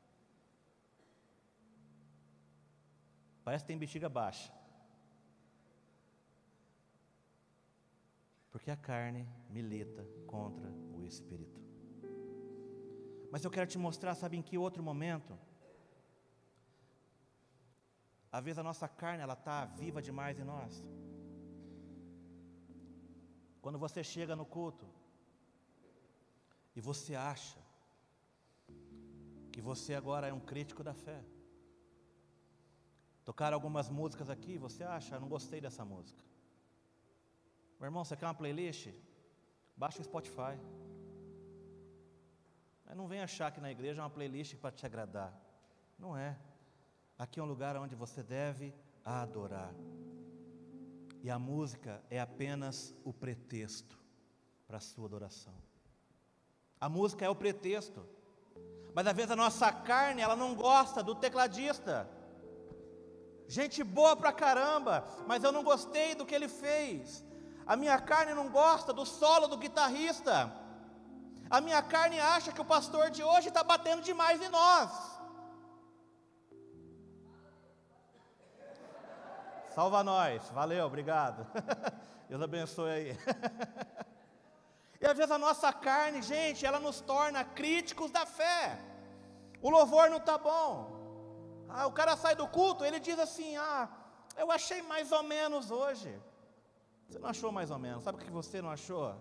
[3.43, 4.53] Parece que tem bexiga baixa.
[8.51, 11.59] Porque a carne milita contra o espírito.
[13.31, 15.35] Mas eu quero te mostrar, sabe em que outro momento?
[18.35, 20.73] Às vezes a nossa carne ela está viva demais em nós.
[23.63, 24.85] Quando você chega no culto
[26.75, 27.59] e você acha
[29.53, 31.19] que você agora é um crítico da fé.
[33.23, 36.21] Tocaram algumas músicas aqui, você acha, não gostei dessa música.
[37.79, 38.89] Meu irmão, você quer uma playlist?
[39.77, 40.55] Baixa o Spotify.
[42.85, 45.31] Mas não vem achar que na igreja é uma playlist para te agradar.
[45.97, 46.37] Não é.
[47.17, 49.73] Aqui é um lugar onde você deve adorar.
[51.23, 53.97] E a música é apenas o pretexto
[54.67, 55.53] para a sua adoração.
[56.79, 58.05] A música é o pretexto.
[58.93, 62.09] Mas às vezes a nossa carne, ela não gosta do tecladista.
[63.47, 67.23] Gente boa pra caramba, mas eu não gostei do que ele fez.
[67.65, 70.53] A minha carne não gosta do solo do guitarrista.
[71.49, 75.14] A minha carne acha que o pastor de hoje está batendo demais em nós.
[79.75, 81.45] Salva nós, valeu, obrigado.
[82.29, 83.09] Deus abençoe aí.
[85.01, 88.79] e às vezes a nossa carne, gente, ela nos torna críticos da fé.
[89.61, 90.71] O louvor não está bom.
[91.67, 93.89] Ah, o cara sai do culto, ele diz assim: Ah,
[94.37, 96.17] eu achei mais ou menos hoje.
[97.09, 98.01] Você não achou mais ou menos.
[98.01, 99.13] Sabe o que você não achou?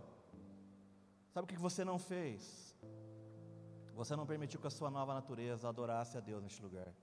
[1.33, 2.77] Sabe o que você não fez?
[3.93, 6.95] Você não permitiu que a sua nova natureza adorasse a Deus neste lugar.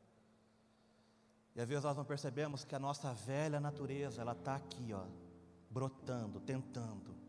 [1.56, 5.04] E às vezes nós não percebemos que a nossa velha natureza, ela está aqui, ó,
[5.70, 7.22] brotando, tentando.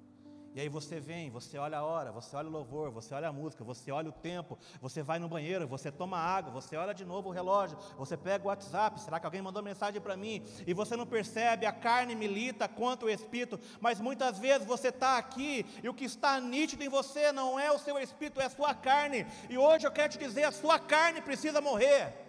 [0.55, 3.33] E aí você vem, você olha a hora, você olha o louvor, você olha a
[3.33, 7.07] música, você olha o tempo, você vai no banheiro, você toma água, você olha de
[7.07, 10.45] novo o relógio, você pega o WhatsApp, será que alguém mandou mensagem para mim?
[10.67, 15.17] E você não percebe, a carne milita contra o espírito, mas muitas vezes você está
[15.17, 18.51] aqui e o que está nítido em você não é o seu espírito, é a
[18.51, 19.27] sua carne.
[19.49, 22.22] E hoje eu quero te dizer, a sua carne precisa morrer.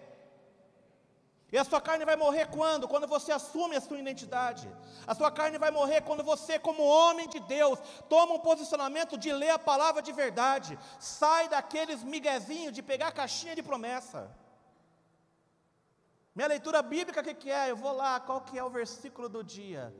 [1.54, 2.88] E a sua carne vai morrer quando?
[2.91, 4.68] Quando você assume a sua identidade.
[5.06, 7.78] A sua carne vai morrer quando você, como homem de Deus,
[8.10, 10.80] toma um posicionamento de ler a palavra de verdade.
[10.99, 14.36] Sai daqueles miguezinhos de pegar a caixinha de promessa.
[16.34, 17.70] Minha leitura bíblica, o que, que é?
[17.70, 19.93] Eu vou lá, qual que é o versículo do dia?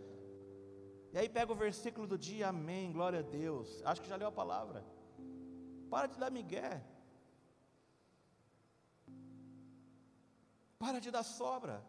[1.14, 3.80] E aí pega o versículo do dia, amém, glória a Deus.
[3.86, 4.84] Acho que já leu a palavra.
[5.88, 6.82] Para de dar migué.
[10.84, 11.82] Para de dar sobra.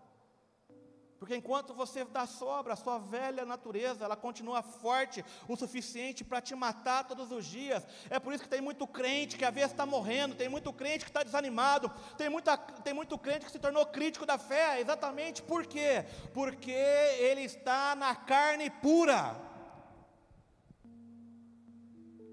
[1.18, 6.40] Porque enquanto você dá sobra, a sua velha natureza, ela continua forte o suficiente para
[6.40, 7.84] te matar todos os dias.
[8.08, 11.04] É por isso que tem muito crente que às vezes está morrendo, tem muito crente
[11.04, 14.80] que está desanimado, tem, muita, tem muito crente que se tornou crítico da fé.
[14.80, 16.04] Exatamente por quê?
[16.32, 19.53] Porque ele está na carne pura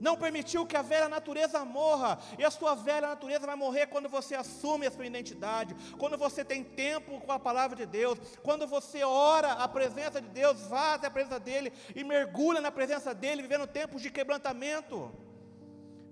[0.02, 4.10] não permitiu que a velha natureza morra, e a sua velha natureza vai morrer quando
[4.10, 8.66] você assume a sua identidade, quando você tem tempo com a palavra de Deus, quando
[8.66, 13.44] você ora a presença de Deus, vaza a presença dEle e mergulha na presença dEle,
[13.44, 15.12] vivendo tempos de quebrantamento.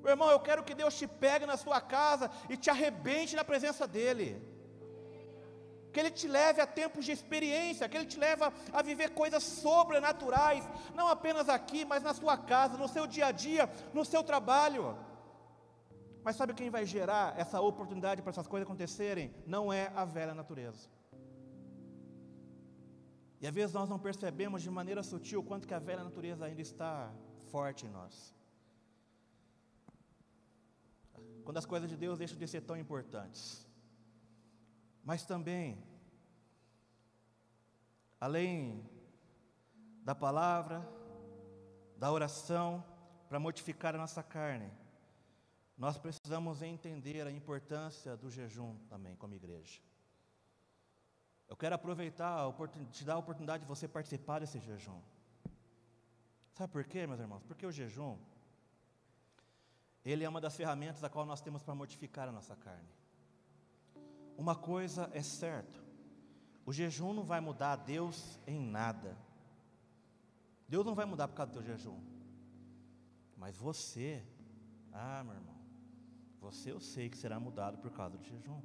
[0.03, 3.43] Meu irmão, eu quero que Deus te pegue na sua casa e te arrebente na
[3.43, 4.58] presença dEle
[5.91, 9.43] que Ele te leve a tempos de experiência, que Ele te leve a viver coisas
[9.43, 14.23] sobrenaturais, não apenas aqui, mas na sua casa, no seu dia a dia, no seu
[14.23, 14.97] trabalho.
[16.23, 19.33] Mas sabe quem vai gerar essa oportunidade para essas coisas acontecerem?
[19.45, 20.89] Não é a velha natureza.
[23.41, 26.61] E às vezes nós não percebemos de maneira sutil quanto que a velha natureza ainda
[26.61, 27.09] está
[27.51, 28.35] forte em nós.
[31.45, 33.68] Quando as coisas de Deus deixam de ser tão importantes
[35.03, 35.83] mas também,
[38.19, 38.87] além
[40.03, 40.87] da palavra,
[41.97, 42.83] da oração,
[43.27, 44.71] para mortificar a nossa carne,
[45.77, 49.79] nós precisamos entender a importância do jejum também, como igreja.
[51.47, 52.45] Eu quero aproveitar,
[52.91, 55.01] te dar a oportunidade de você participar desse jejum.
[56.53, 57.43] Sabe por quê, meus irmãos?
[57.43, 58.19] Porque o jejum,
[60.03, 62.98] ele é uma das ferramentas a qual nós temos para mortificar a nossa carne.
[64.39, 65.77] Uma coisa é certa:
[66.65, 69.17] o jejum não vai mudar Deus em nada.
[70.65, 71.99] Deus não vai mudar por causa do teu jejum.
[73.35, 74.23] Mas você,
[74.93, 75.57] ah, meu irmão,
[76.39, 78.61] você eu sei que será mudado por causa do jejum.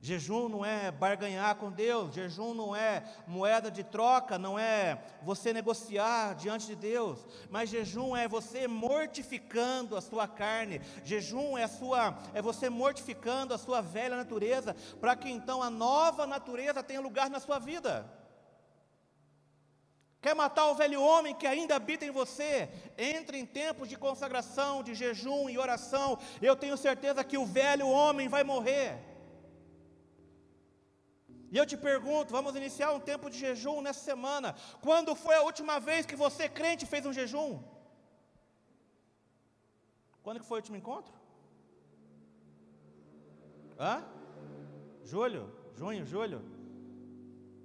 [0.00, 5.52] Jejum não é barganhar com Deus, jejum não é moeda de troca, não é você
[5.52, 12.16] negociar diante de Deus, mas jejum é você mortificando a sua carne, jejum é, sua,
[12.32, 17.28] é você mortificando a sua velha natureza, para que então a nova natureza tenha lugar
[17.28, 18.08] na sua vida.
[20.20, 22.68] Quer matar o velho homem que ainda habita em você?
[22.96, 27.88] Entre em tempos de consagração, de jejum e oração, eu tenho certeza que o velho
[27.88, 29.17] homem vai morrer.
[31.50, 34.54] E eu te pergunto, vamos iniciar um tempo de jejum nessa semana.
[34.80, 37.62] Quando foi a última vez que você, crente, fez um jejum?
[40.22, 41.14] Quando que foi o último encontro?
[43.78, 44.04] Hã?
[45.04, 45.50] Julho?
[45.74, 46.04] Junho?
[46.04, 46.40] Julho?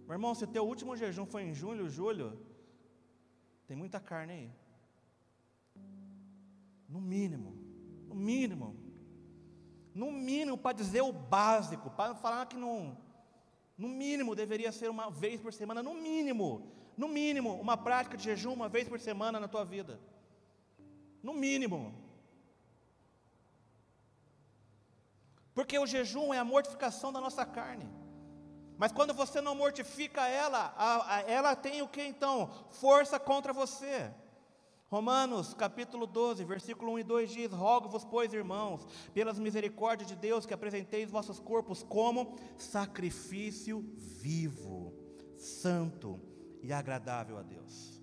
[0.05, 2.39] Meu irmão, se teu último jejum foi em julho, julho,
[3.67, 4.51] tem muita carne aí.
[6.88, 7.57] No mínimo,
[8.07, 8.77] no mínimo,
[9.93, 12.97] no mínimo para dizer o básico, para falar que não
[13.84, 16.49] no mínimo, deveria ser uma vez por semana, no mínimo,
[16.95, 19.99] no mínimo, uma prática de jejum uma vez por semana na tua vida.
[21.21, 21.93] No mínimo.
[25.53, 27.88] Porque o jejum é a mortificação da nossa carne.
[28.77, 32.49] Mas quando você não mortifica ela, a, a, ela tem o que então?
[32.71, 34.13] Força contra você.
[34.94, 40.46] Romanos capítulo 12, versículo 1 e 2 diz: Rogo-vos, pois, irmãos, pelas misericórdias de Deus,
[40.46, 44.94] que apresenteis vossos corpos como sacrifício vivo,
[45.36, 46.22] santo
[46.62, 48.00] e agradável a Deus,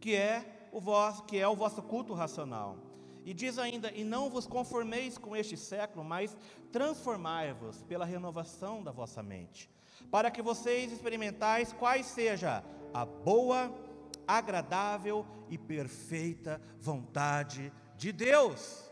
[0.00, 2.78] que é o vosso, que é o vosso culto racional.
[3.26, 6.34] E diz ainda: E não vos conformeis com este século, mas
[6.72, 9.68] transformai-vos pela renovação da vossa mente,
[10.10, 12.64] para que vocês experimentais quais seja
[12.94, 13.70] a boa,
[14.26, 18.90] agradável e perfeita vontade de Deus.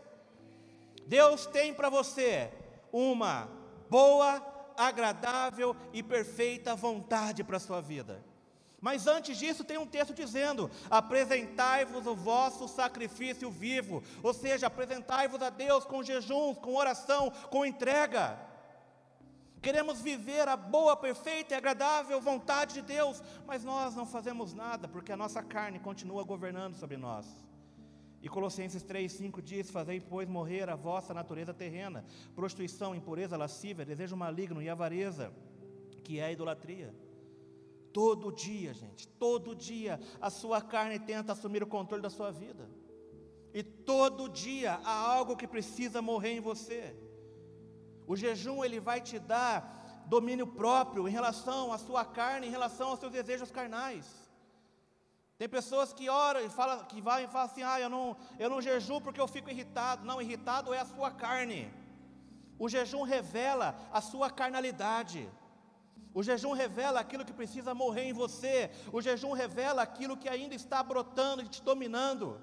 [1.07, 2.51] Deus tem para você
[2.93, 3.49] uma
[3.89, 4.45] boa,
[4.77, 8.25] agradável e perfeita vontade para a sua vida.
[8.81, 15.43] Mas antes disso, tem um texto dizendo: apresentai-vos o vosso sacrifício vivo, ou seja, apresentai-vos
[15.43, 18.39] a Deus com jejuns, com oração, com entrega.
[19.61, 24.89] Queremos viver a boa, perfeita e agradável vontade de Deus, mas nós não fazemos nada,
[24.89, 27.27] porque a nossa carne continua governando sobre nós.
[28.23, 32.05] E Colossenses 3,5 diz: Fazei, pois, morrer a vossa natureza terrena,
[32.35, 35.33] prostituição, impureza, lascívia, desejo maligno e avareza,
[36.05, 36.95] que é a idolatria.
[37.93, 42.71] Todo dia, gente, todo dia a sua carne tenta assumir o controle da sua vida.
[43.53, 46.95] E todo dia há algo que precisa morrer em você.
[48.11, 52.89] O jejum ele vai te dar domínio próprio em relação à sua carne, em relação
[52.89, 54.05] aos seus desejos carnais.
[55.39, 58.51] Tem pessoas que oram e falam, que vai e falam assim: "Ah, eu não, eu
[58.51, 60.05] não jejuo porque eu fico irritado".
[60.05, 61.73] Não, irritado é a sua carne.
[62.59, 65.23] O jejum revela a sua carnalidade.
[66.13, 68.73] O jejum revela aquilo que precisa morrer em você.
[68.93, 72.41] O jejum revela aquilo que ainda está brotando e te dominando.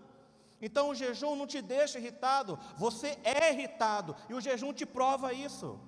[0.61, 5.33] Então o jejum não te deixa irritado, você é irritado e o jejum te prova
[5.33, 5.79] isso.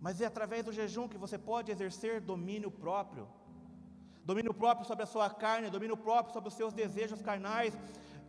[0.00, 3.28] Mas é através do jejum que você pode exercer domínio próprio.
[4.24, 7.76] Domínio próprio sobre a sua carne, domínio próprio sobre os seus desejos carnais,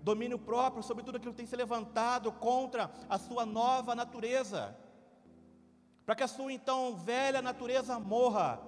[0.01, 4.75] domínio próprio sobre tudo aquilo que tem se levantado contra a sua nova natureza
[6.05, 8.59] para que a sua então velha natureza morra.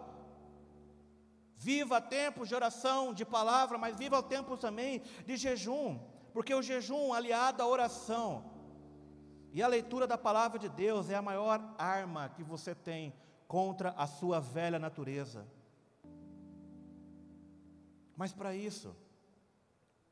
[1.58, 6.00] Viva tempos de oração, de palavra, mas viva tempos também de jejum,
[6.32, 8.58] porque o jejum aliado à oração
[9.52, 13.12] e a leitura da palavra de Deus é a maior arma que você tem
[13.48, 15.48] contra a sua velha natureza.
[18.16, 18.96] Mas para isso,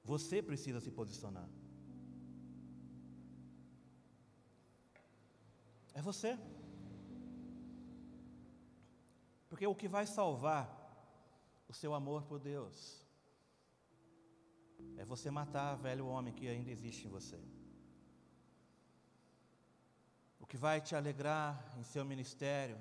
[0.04, 1.48] você precisa se posicionar.
[5.94, 6.38] É você.
[9.48, 10.75] Porque o que vai salvar
[11.68, 13.06] o seu amor por Deus
[14.98, 17.40] é você matar o velho homem que ainda existe em você.
[20.40, 22.78] O que vai te alegrar em seu ministério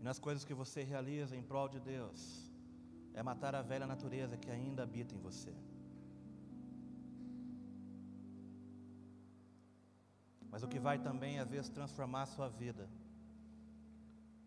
[0.00, 2.50] e nas coisas que você realiza em prol de Deus
[3.14, 5.54] é matar a velha natureza que ainda habita em você.
[10.50, 12.88] Mas o que vai também, às vezes, transformar sua vida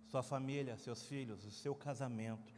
[0.07, 2.53] sua família, seus filhos, o seu casamento.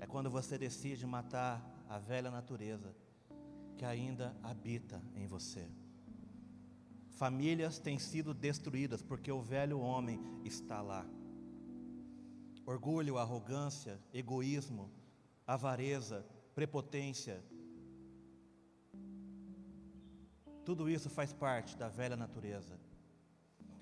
[0.00, 2.94] É quando você decide matar a velha natureza
[3.76, 5.68] que ainda habita em você.
[7.10, 11.06] Famílias têm sido destruídas porque o velho homem está lá.
[12.64, 14.90] Orgulho, arrogância, egoísmo,
[15.46, 16.24] avareza,
[16.54, 17.44] prepotência.
[20.64, 22.78] Tudo isso faz parte da velha natureza.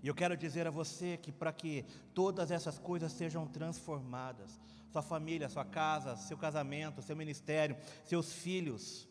[0.03, 1.85] E eu quero dizer a você que para que
[2.15, 9.09] todas essas coisas sejam transformadas, sua família, sua casa, seu casamento, seu ministério, seus filhos,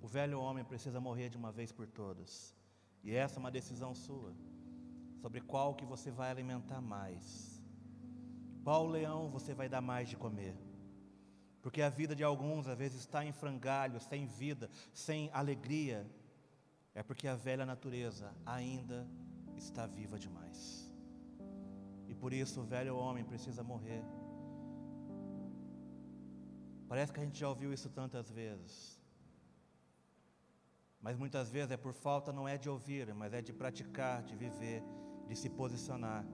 [0.00, 2.54] o velho homem precisa morrer de uma vez por todas.
[3.04, 4.34] E essa é uma decisão sua,
[5.20, 7.62] sobre qual que você vai alimentar mais.
[8.64, 10.56] Qual leão você vai dar mais de comer?
[11.62, 16.04] Porque a vida de alguns às vezes está em frangalho, sem vida, sem alegria.
[16.94, 19.06] É porque a velha natureza ainda
[19.64, 20.58] está viva demais.
[22.10, 24.02] E por isso o velho homem precisa morrer.
[26.88, 28.74] Parece que a gente já ouviu isso tantas vezes.
[31.00, 34.36] Mas muitas vezes é por falta não é de ouvir, mas é de praticar, de
[34.36, 34.82] viver,
[35.26, 36.24] de se posicionar,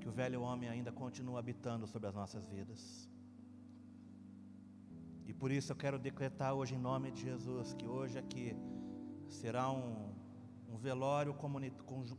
[0.00, 3.10] que o velho homem ainda continua habitando sobre as nossas vidas.
[5.26, 8.56] E por isso eu quero decretar hoje em nome de Jesus que hoje aqui
[9.28, 10.14] será um,
[10.76, 11.32] um velório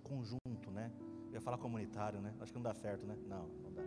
[0.04, 0.92] conjunto, né?
[1.28, 2.34] Eu ia falar comunitário, né?
[2.40, 3.16] Acho que não dá certo, né?
[3.28, 3.84] Não, não dá.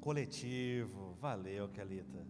[0.00, 2.24] Coletivo, valeu, Kelita.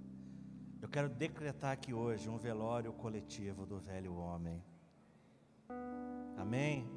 [0.81, 4.65] Eu quero decretar aqui hoje um velório coletivo do velho homem.
[6.39, 6.89] Amém?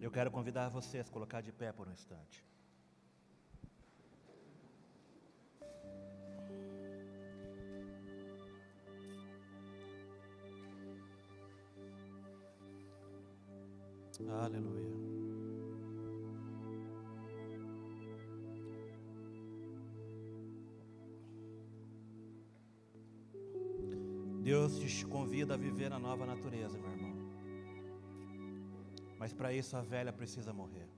[0.00, 2.42] Eu quero convidar vocês a colocar de pé por um instante.
[14.24, 14.96] Aleluia.
[24.42, 27.16] Deus te convida a viver na nova natureza, meu irmão.
[29.18, 30.88] Mas para isso a velha precisa morrer.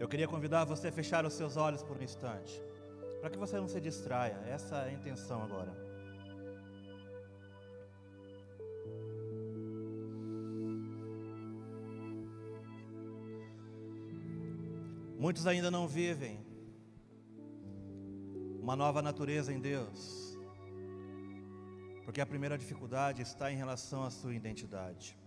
[0.00, 2.60] Eu queria convidar você a fechar os seus olhos por um instante,
[3.20, 4.34] para que você não se distraia.
[4.46, 5.83] Essa é a intenção agora.
[15.24, 16.38] Muitos ainda não vivem
[18.60, 20.38] uma nova natureza em Deus,
[22.04, 25.18] porque a primeira dificuldade está em relação à sua identidade.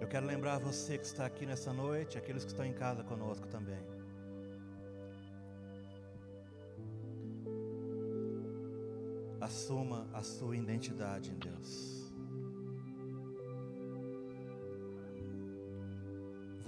[0.00, 3.48] Eu quero lembrar você que está aqui nessa noite, aqueles que estão em casa conosco
[3.48, 3.84] também.
[9.40, 12.01] Assuma a sua identidade em Deus.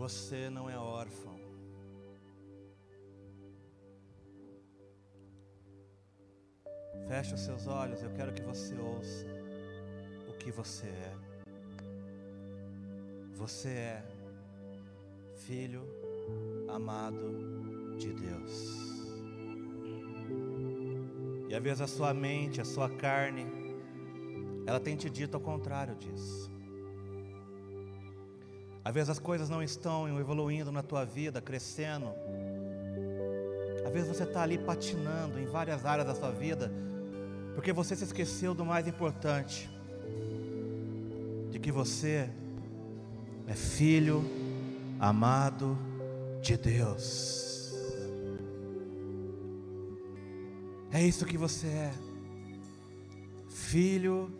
[0.04, 1.40] Você não é órfão.
[7.08, 9.24] Feche os seus olhos, eu quero que você ouça
[10.28, 11.14] o que você é.
[13.34, 14.04] Você é
[15.36, 15.88] filho
[16.68, 18.52] amado de Deus.
[21.48, 23.46] E às vezes a sua mente, a sua carne,
[24.66, 26.53] ela tem te dito ao contrário disso.
[28.84, 32.12] Às vezes as coisas não estão evoluindo na tua vida, crescendo.
[33.84, 36.70] Às vezes você está ali patinando em várias áreas da sua vida,
[37.54, 39.70] porque você se esqueceu do mais importante,
[41.50, 42.28] de que você
[43.46, 44.22] é filho
[45.00, 45.78] amado
[46.42, 47.72] de Deus.
[50.92, 51.92] É isso que você é,
[53.48, 54.30] filho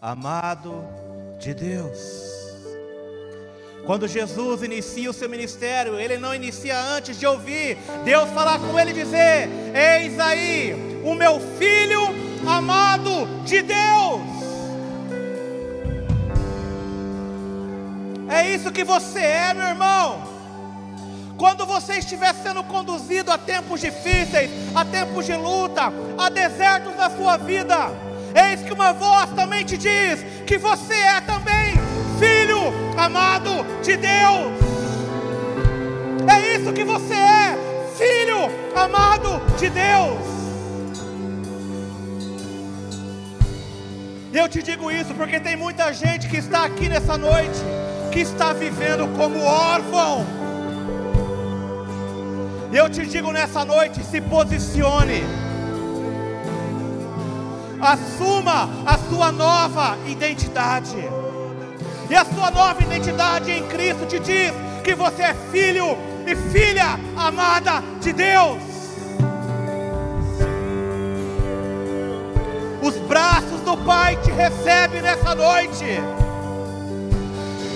[0.00, 0.84] amado
[1.38, 2.29] de Deus.
[3.84, 8.78] Quando Jesus inicia o seu ministério, ele não inicia antes de ouvir Deus falar com
[8.78, 12.00] ele e dizer: Eis aí o meu filho
[12.46, 14.20] amado de Deus.
[18.28, 20.28] É isso que você é, meu irmão.
[21.36, 27.08] Quando você estiver sendo conduzido a tempos difíceis, a tempos de luta, a desertos da
[27.08, 27.90] sua vida,
[28.34, 31.80] eis que uma voz também te diz que você é também
[32.20, 32.60] filho
[32.98, 33.59] amado
[33.90, 34.52] de Deus.
[36.28, 37.58] É isso que você é,
[37.98, 38.42] filho
[38.76, 40.30] amado de Deus.
[44.32, 47.60] Eu te digo isso porque tem muita gente que está aqui nessa noite
[48.12, 50.24] que está vivendo como órfão.
[52.72, 55.24] E eu te digo nessa noite: se posicione,
[57.80, 61.19] assuma a sua nova identidade.
[62.10, 64.52] E a sua nova identidade em Cristo te diz
[64.82, 65.96] que você é filho
[66.26, 68.58] e filha amada de Deus.
[72.82, 75.84] Os braços do Pai te recebem nessa noite.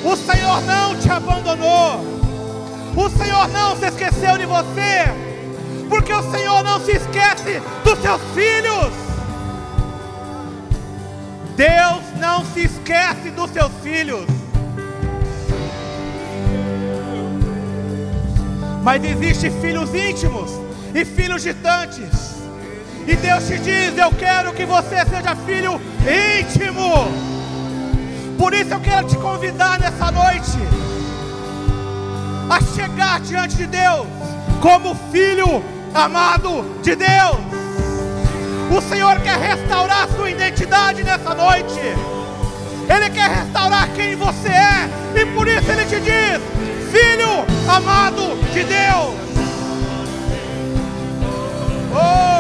[0.03, 2.01] O Senhor não te abandonou.
[2.97, 5.05] O Senhor não se esqueceu de você.
[5.89, 8.93] Porque o Senhor não se esquece dos seus filhos.
[11.57, 14.27] Deus não se esquece dos seus filhos.
[18.83, 20.51] Mas existem filhos íntimos
[20.95, 22.35] e filhos distantes.
[23.07, 27.09] E Deus te diz: Eu quero que você seja filho íntimo.
[28.39, 30.59] Por isso eu quero te convidar nessa noite
[32.51, 34.07] a chegar diante de Deus
[34.61, 35.63] como filho
[35.95, 37.54] amado de Deus.
[38.71, 41.81] O Senhor quer restaurar a sua identidade nessa noite.
[42.89, 44.89] Ele quer restaurar quem você é.
[45.15, 46.41] E por isso ele te diz:
[46.91, 49.15] Filho amado de Deus.
[51.93, 52.34] Oh!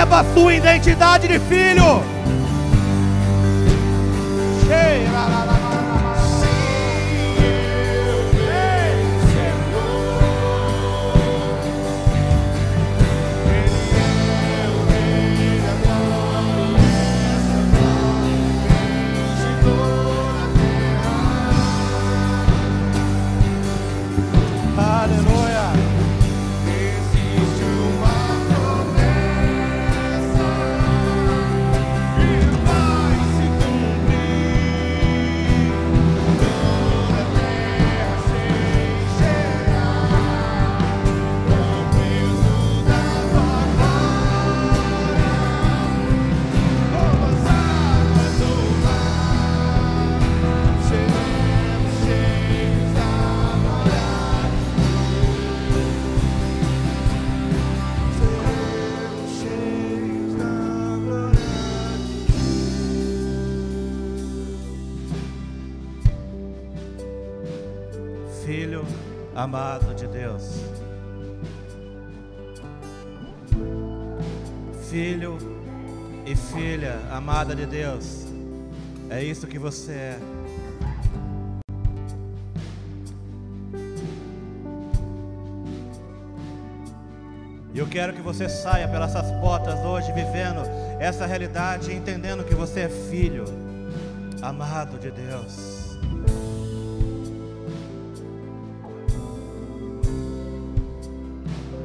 [0.00, 2.09] Receba a sua identidade de filho.
[69.40, 70.60] Amado de Deus.
[74.90, 75.38] Filho
[76.26, 78.26] e filha amada de Deus,
[79.08, 80.18] é isso que você é.
[87.72, 90.60] E eu quero que você saia pelas essas portas hoje vivendo
[90.98, 93.44] essa realidade, entendendo que você é filho
[94.42, 95.69] amado de Deus.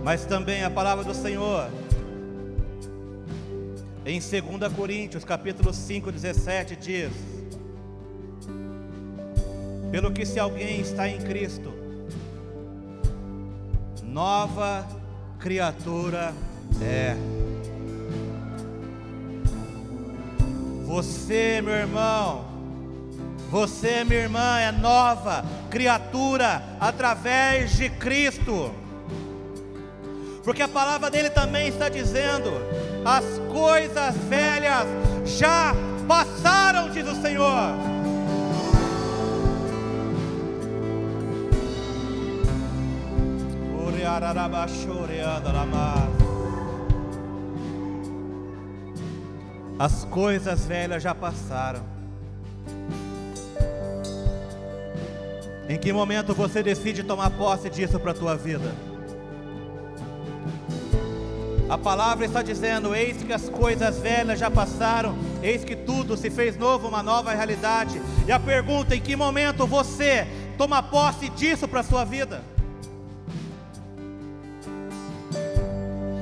[0.06, 1.68] Mas também a palavra do Senhor
[4.06, 7.12] em 2 Coríntios, capítulo 5, 17 diz:
[9.90, 11.74] Pelo que se alguém está em Cristo,
[14.04, 14.88] nova
[15.40, 16.36] criatura
[16.80, 17.16] é.
[20.86, 22.46] Você, meu irmão,
[23.50, 28.85] você, minha irmã, é nova criatura através de Cristo
[30.46, 32.52] porque a palavra dele também está dizendo:
[33.04, 34.88] as coisas velhas
[35.26, 35.74] já
[36.08, 37.74] passaram, diz o Senhor.
[49.80, 51.84] As coisas velhas já passaram.
[55.68, 58.95] Em que momento você decide tomar posse disso para a tua vida?
[61.76, 65.14] A palavra está dizendo: Eis que as coisas velhas já passaram,
[65.44, 68.02] eis que tudo se fez novo, uma nova realidade.
[68.26, 70.26] E a pergunta: em que momento você
[70.58, 72.42] toma posse disso para a sua vida?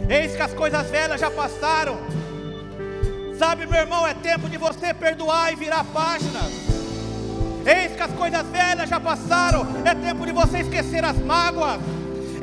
[0.09, 1.97] Eis que as coisas velhas já passaram.
[3.37, 6.51] Sabe, meu irmão, é tempo de você perdoar e virar páginas.
[7.63, 11.79] Eis que as coisas velhas já passaram, é tempo de você esquecer as mágoas.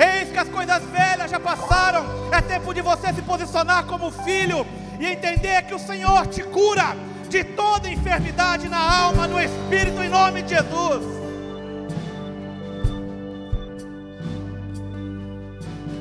[0.01, 2.05] Eis que as coisas velhas já passaram.
[2.32, 4.66] É tempo de você se posicionar como filho
[4.98, 6.96] e entender que o Senhor te cura
[7.28, 11.05] de toda enfermidade na alma, no espírito, em nome de Jesus.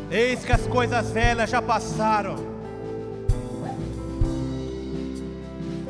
[0.10, 2.36] Eis que as coisas velhas já passaram.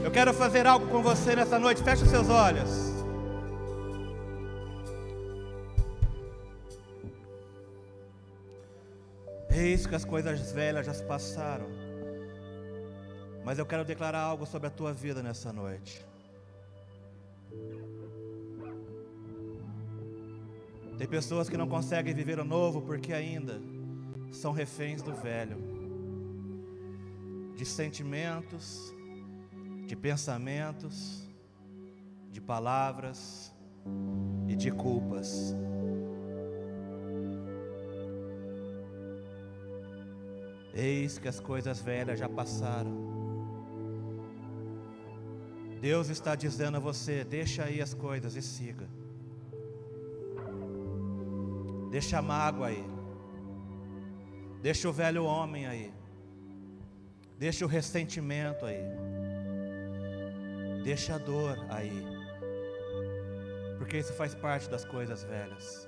[0.03, 1.83] Eu quero fazer algo com você nessa noite.
[1.83, 2.88] Feche os seus olhos.
[9.59, 11.67] Eis que as coisas velhas já se passaram.
[13.43, 16.05] Mas eu quero declarar algo sobre a tua vida nessa noite.
[20.97, 23.59] Tem pessoas que não conseguem viver o novo porque ainda
[24.31, 25.57] são reféns do velho,
[27.53, 28.93] de sentimentos,
[29.85, 31.27] de pensamentos,
[32.31, 33.53] de palavras
[34.47, 35.53] e de culpas.
[40.79, 42.93] Eis que as coisas velhas já passaram.
[45.81, 48.87] Deus está dizendo a você: deixa aí as coisas e siga.
[51.91, 52.85] Deixa a mágoa aí.
[54.61, 55.93] Deixa o velho homem aí.
[57.37, 58.83] Deixa o ressentimento aí.
[60.83, 62.05] Deixa a dor aí.
[63.77, 65.87] Porque isso faz parte das coisas velhas.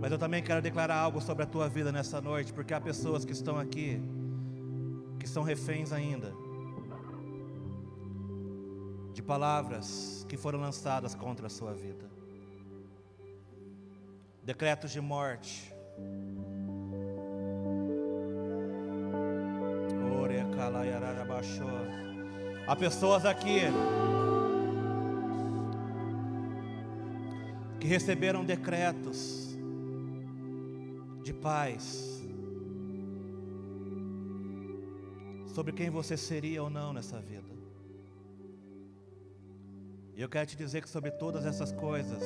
[0.00, 3.24] Mas eu também quero declarar algo sobre a tua vida nessa noite, porque há pessoas
[3.24, 4.00] que estão aqui
[5.18, 6.32] que são reféns ainda
[9.12, 12.04] de palavras que foram lançadas contra a sua vida.
[14.44, 15.74] Decretos de morte.
[22.66, 23.60] Há pessoas aqui
[27.78, 29.45] que receberam decretos
[31.26, 32.22] de paz
[35.52, 37.50] sobre quem você seria ou não nessa vida.
[40.14, 42.22] E eu quero te dizer que sobre todas essas coisas,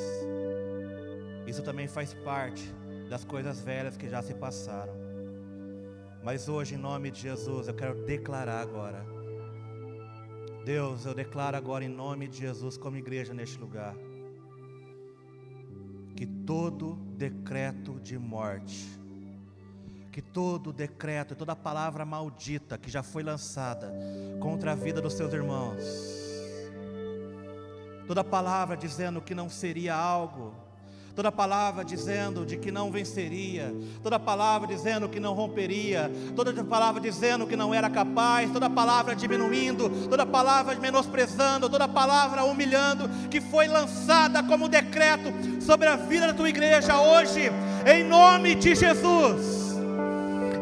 [1.46, 2.62] isso também faz parte
[3.08, 4.92] das coisas velhas que já se passaram.
[6.22, 9.02] Mas hoje, em nome de Jesus, eu quero declarar agora.
[10.62, 13.96] Deus, eu declaro agora em nome de Jesus, como igreja neste lugar
[16.50, 18.98] todo decreto de morte,
[20.10, 23.94] que todo decreto, toda palavra maldita que já foi lançada
[24.40, 25.80] contra a vida dos seus irmãos,
[28.04, 30.52] toda palavra dizendo que não seria algo,
[31.20, 36.98] toda palavra dizendo de que não venceria, toda palavra dizendo que não romperia, toda palavra
[36.98, 43.38] dizendo que não era capaz, toda palavra diminuindo, toda palavra menosprezando, toda palavra humilhando, que
[43.38, 47.52] foi lançada como decreto sobre a vida da tua igreja hoje,
[47.86, 49.76] em nome de Jesus.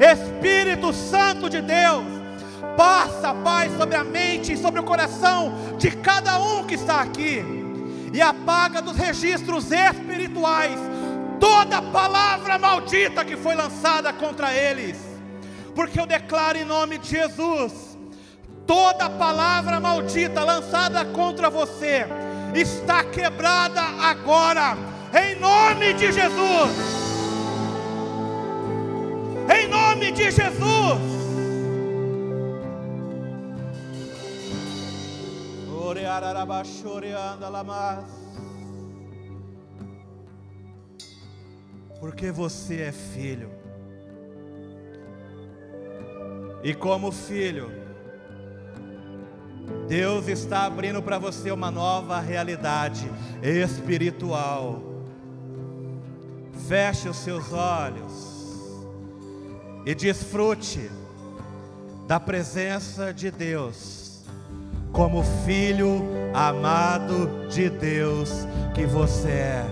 [0.00, 2.04] Espírito Santo de Deus,
[2.76, 7.57] passa, Pai, sobre a mente e sobre o coração de cada um que está aqui,
[8.12, 10.78] e apaga dos registros espirituais
[11.38, 14.98] toda palavra maldita que foi lançada contra eles,
[15.74, 17.96] porque eu declaro em nome de Jesus,
[18.66, 22.06] toda palavra maldita lançada contra você
[22.54, 24.76] está quebrada agora,
[25.14, 27.08] em nome de Jesus
[29.50, 31.17] em nome de Jesus.
[42.00, 43.50] Porque você é filho,
[46.62, 47.70] e como filho,
[49.86, 53.10] Deus está abrindo para você uma nova realidade
[53.42, 54.82] espiritual.
[56.68, 58.38] Feche os seus olhos
[59.86, 60.90] e desfrute
[62.06, 64.07] da presença de Deus,
[64.92, 69.66] como filho amado de Deus que você é.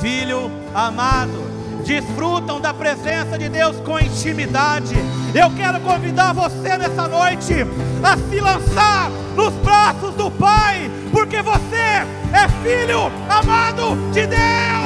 [0.00, 1.42] Filho amado,
[1.84, 4.94] desfrutam da presença de Deus com intimidade.
[5.34, 7.54] Eu quero convidar você nessa noite
[8.02, 14.77] a se lançar nos braços do Pai, porque você é filho amado de Deus.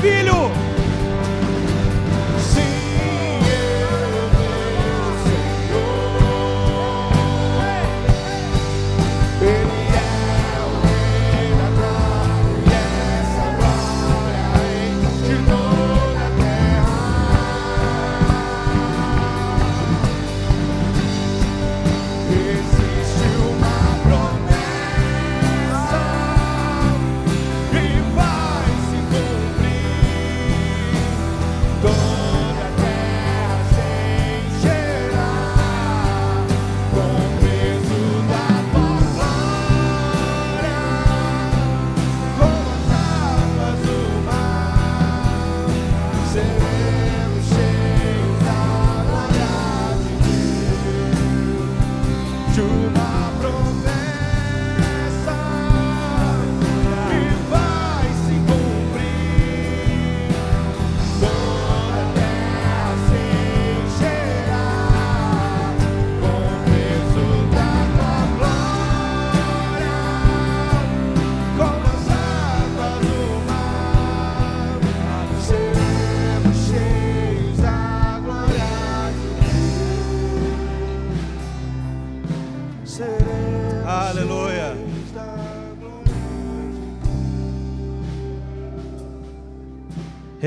[0.00, 0.67] Filho.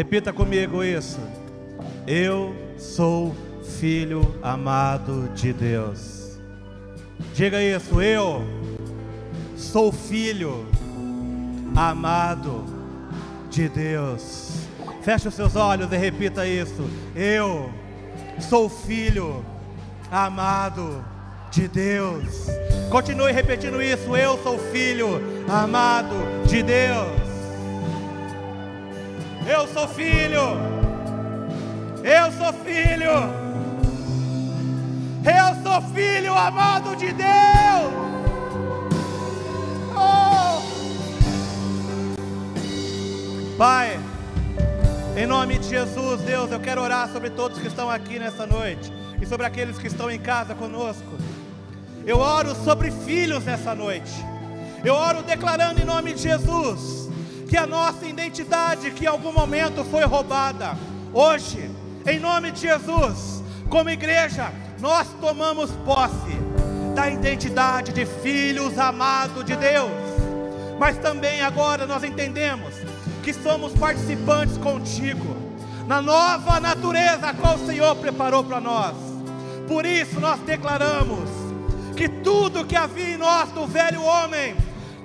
[0.01, 1.19] Repita comigo isso.
[2.07, 3.35] Eu sou
[3.79, 6.39] filho amado de Deus.
[7.35, 8.41] Diga isso, eu
[9.55, 10.65] sou filho
[11.75, 12.65] amado
[13.51, 14.65] de Deus.
[15.03, 16.89] Feche os seus olhos e repita isso.
[17.15, 17.71] Eu
[18.39, 19.45] sou filho
[20.09, 21.05] amado
[21.51, 22.47] de Deus.
[22.89, 24.17] Continue repetindo isso.
[24.17, 26.15] Eu sou filho amado
[26.47, 27.20] de Deus.
[29.51, 30.39] Eu sou filho.
[32.01, 33.11] Eu sou filho.
[35.25, 37.93] Eu sou filho amado de Deus.
[39.93, 40.61] Oh.
[43.57, 43.99] Pai,
[45.17, 48.89] em nome de Jesus, Deus, eu quero orar sobre todos que estão aqui nessa noite
[49.21, 51.17] e sobre aqueles que estão em casa conosco.
[52.07, 54.13] Eu oro sobre filhos nessa noite.
[54.81, 57.00] Eu oro declarando em nome de Jesus
[57.51, 60.77] que a nossa identidade, que em algum momento foi roubada,
[61.11, 61.69] hoje,
[62.07, 66.31] em nome de Jesus, como igreja, nós tomamos posse
[66.95, 69.91] da identidade de filhos amados de Deus,
[70.79, 72.73] mas também agora nós entendemos
[73.21, 75.35] que somos participantes contigo
[75.85, 78.95] na nova natureza a qual o Senhor preparou para nós.
[79.67, 81.29] Por isso nós declaramos
[81.97, 84.55] que tudo que havia em nós do velho homem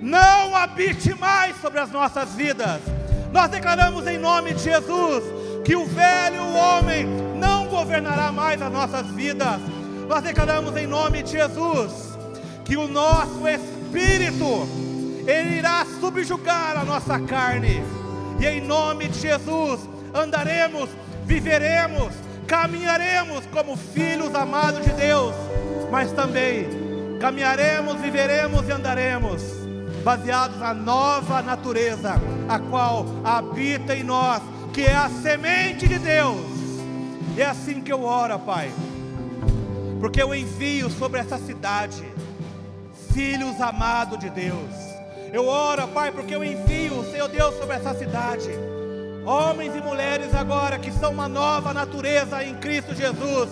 [0.01, 2.81] não habite mais sobre as nossas vidas.
[3.33, 5.25] Nós declaramos em nome de Jesus
[5.65, 9.61] que o velho homem não governará mais as nossas vidas.
[10.09, 12.17] Nós declaramos em nome de Jesus
[12.65, 14.69] que o nosso espírito
[15.27, 17.83] ele irá subjugar a nossa carne.
[18.39, 19.81] E em nome de Jesus
[20.15, 20.91] andaremos,
[21.25, 22.13] viveremos,
[22.47, 25.35] caminharemos como filhos amados de Deus,
[25.91, 26.69] mas também
[27.19, 29.66] caminharemos, viveremos e andaremos
[30.07, 32.15] baseados na nova natureza,
[32.49, 34.41] a qual habita em nós,
[34.73, 36.47] que é a semente de Deus.
[37.37, 38.71] É assim que eu oro, Pai,
[39.99, 42.05] porque eu envio sobre essa cidade
[43.13, 44.71] filhos amados de Deus.
[45.33, 48.49] Eu oro, Pai, porque eu envio, Senhor Deus, sobre essa cidade
[49.25, 53.51] homens e mulheres agora que são uma nova natureza em Cristo Jesus,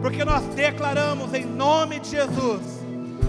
[0.00, 2.62] porque nós declaramos em nome de Jesus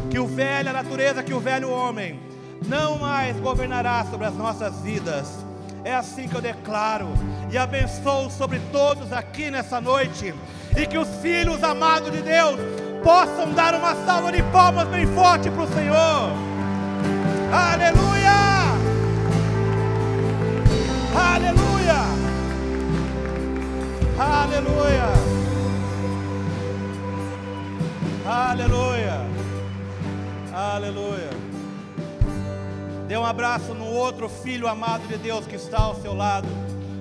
[0.10, 2.25] que o velho, a natureza, que o velho homem
[2.68, 5.46] não mais governará sobre as nossas vidas.
[5.84, 7.08] É assim que eu declaro
[7.52, 10.34] e abençoo sobre todos aqui nessa noite,
[10.76, 12.60] e que os filhos amados de Deus
[13.04, 16.32] possam dar uma salva de palmas bem forte para o Senhor.
[17.54, 18.26] Aleluia!
[21.16, 22.02] Aleluia!
[24.20, 25.06] Aleluia!
[28.28, 29.26] Aleluia!
[30.52, 31.45] Aleluia.
[33.08, 36.48] Dê um abraço no outro filho amado de Deus que está ao seu lado.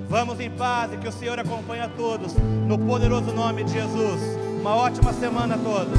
[0.08, 2.34] Vamos em paz e que o Senhor acompanhe a todos.
[2.34, 4.20] No poderoso nome de Jesus.
[4.60, 5.98] Uma ótima semana a todos.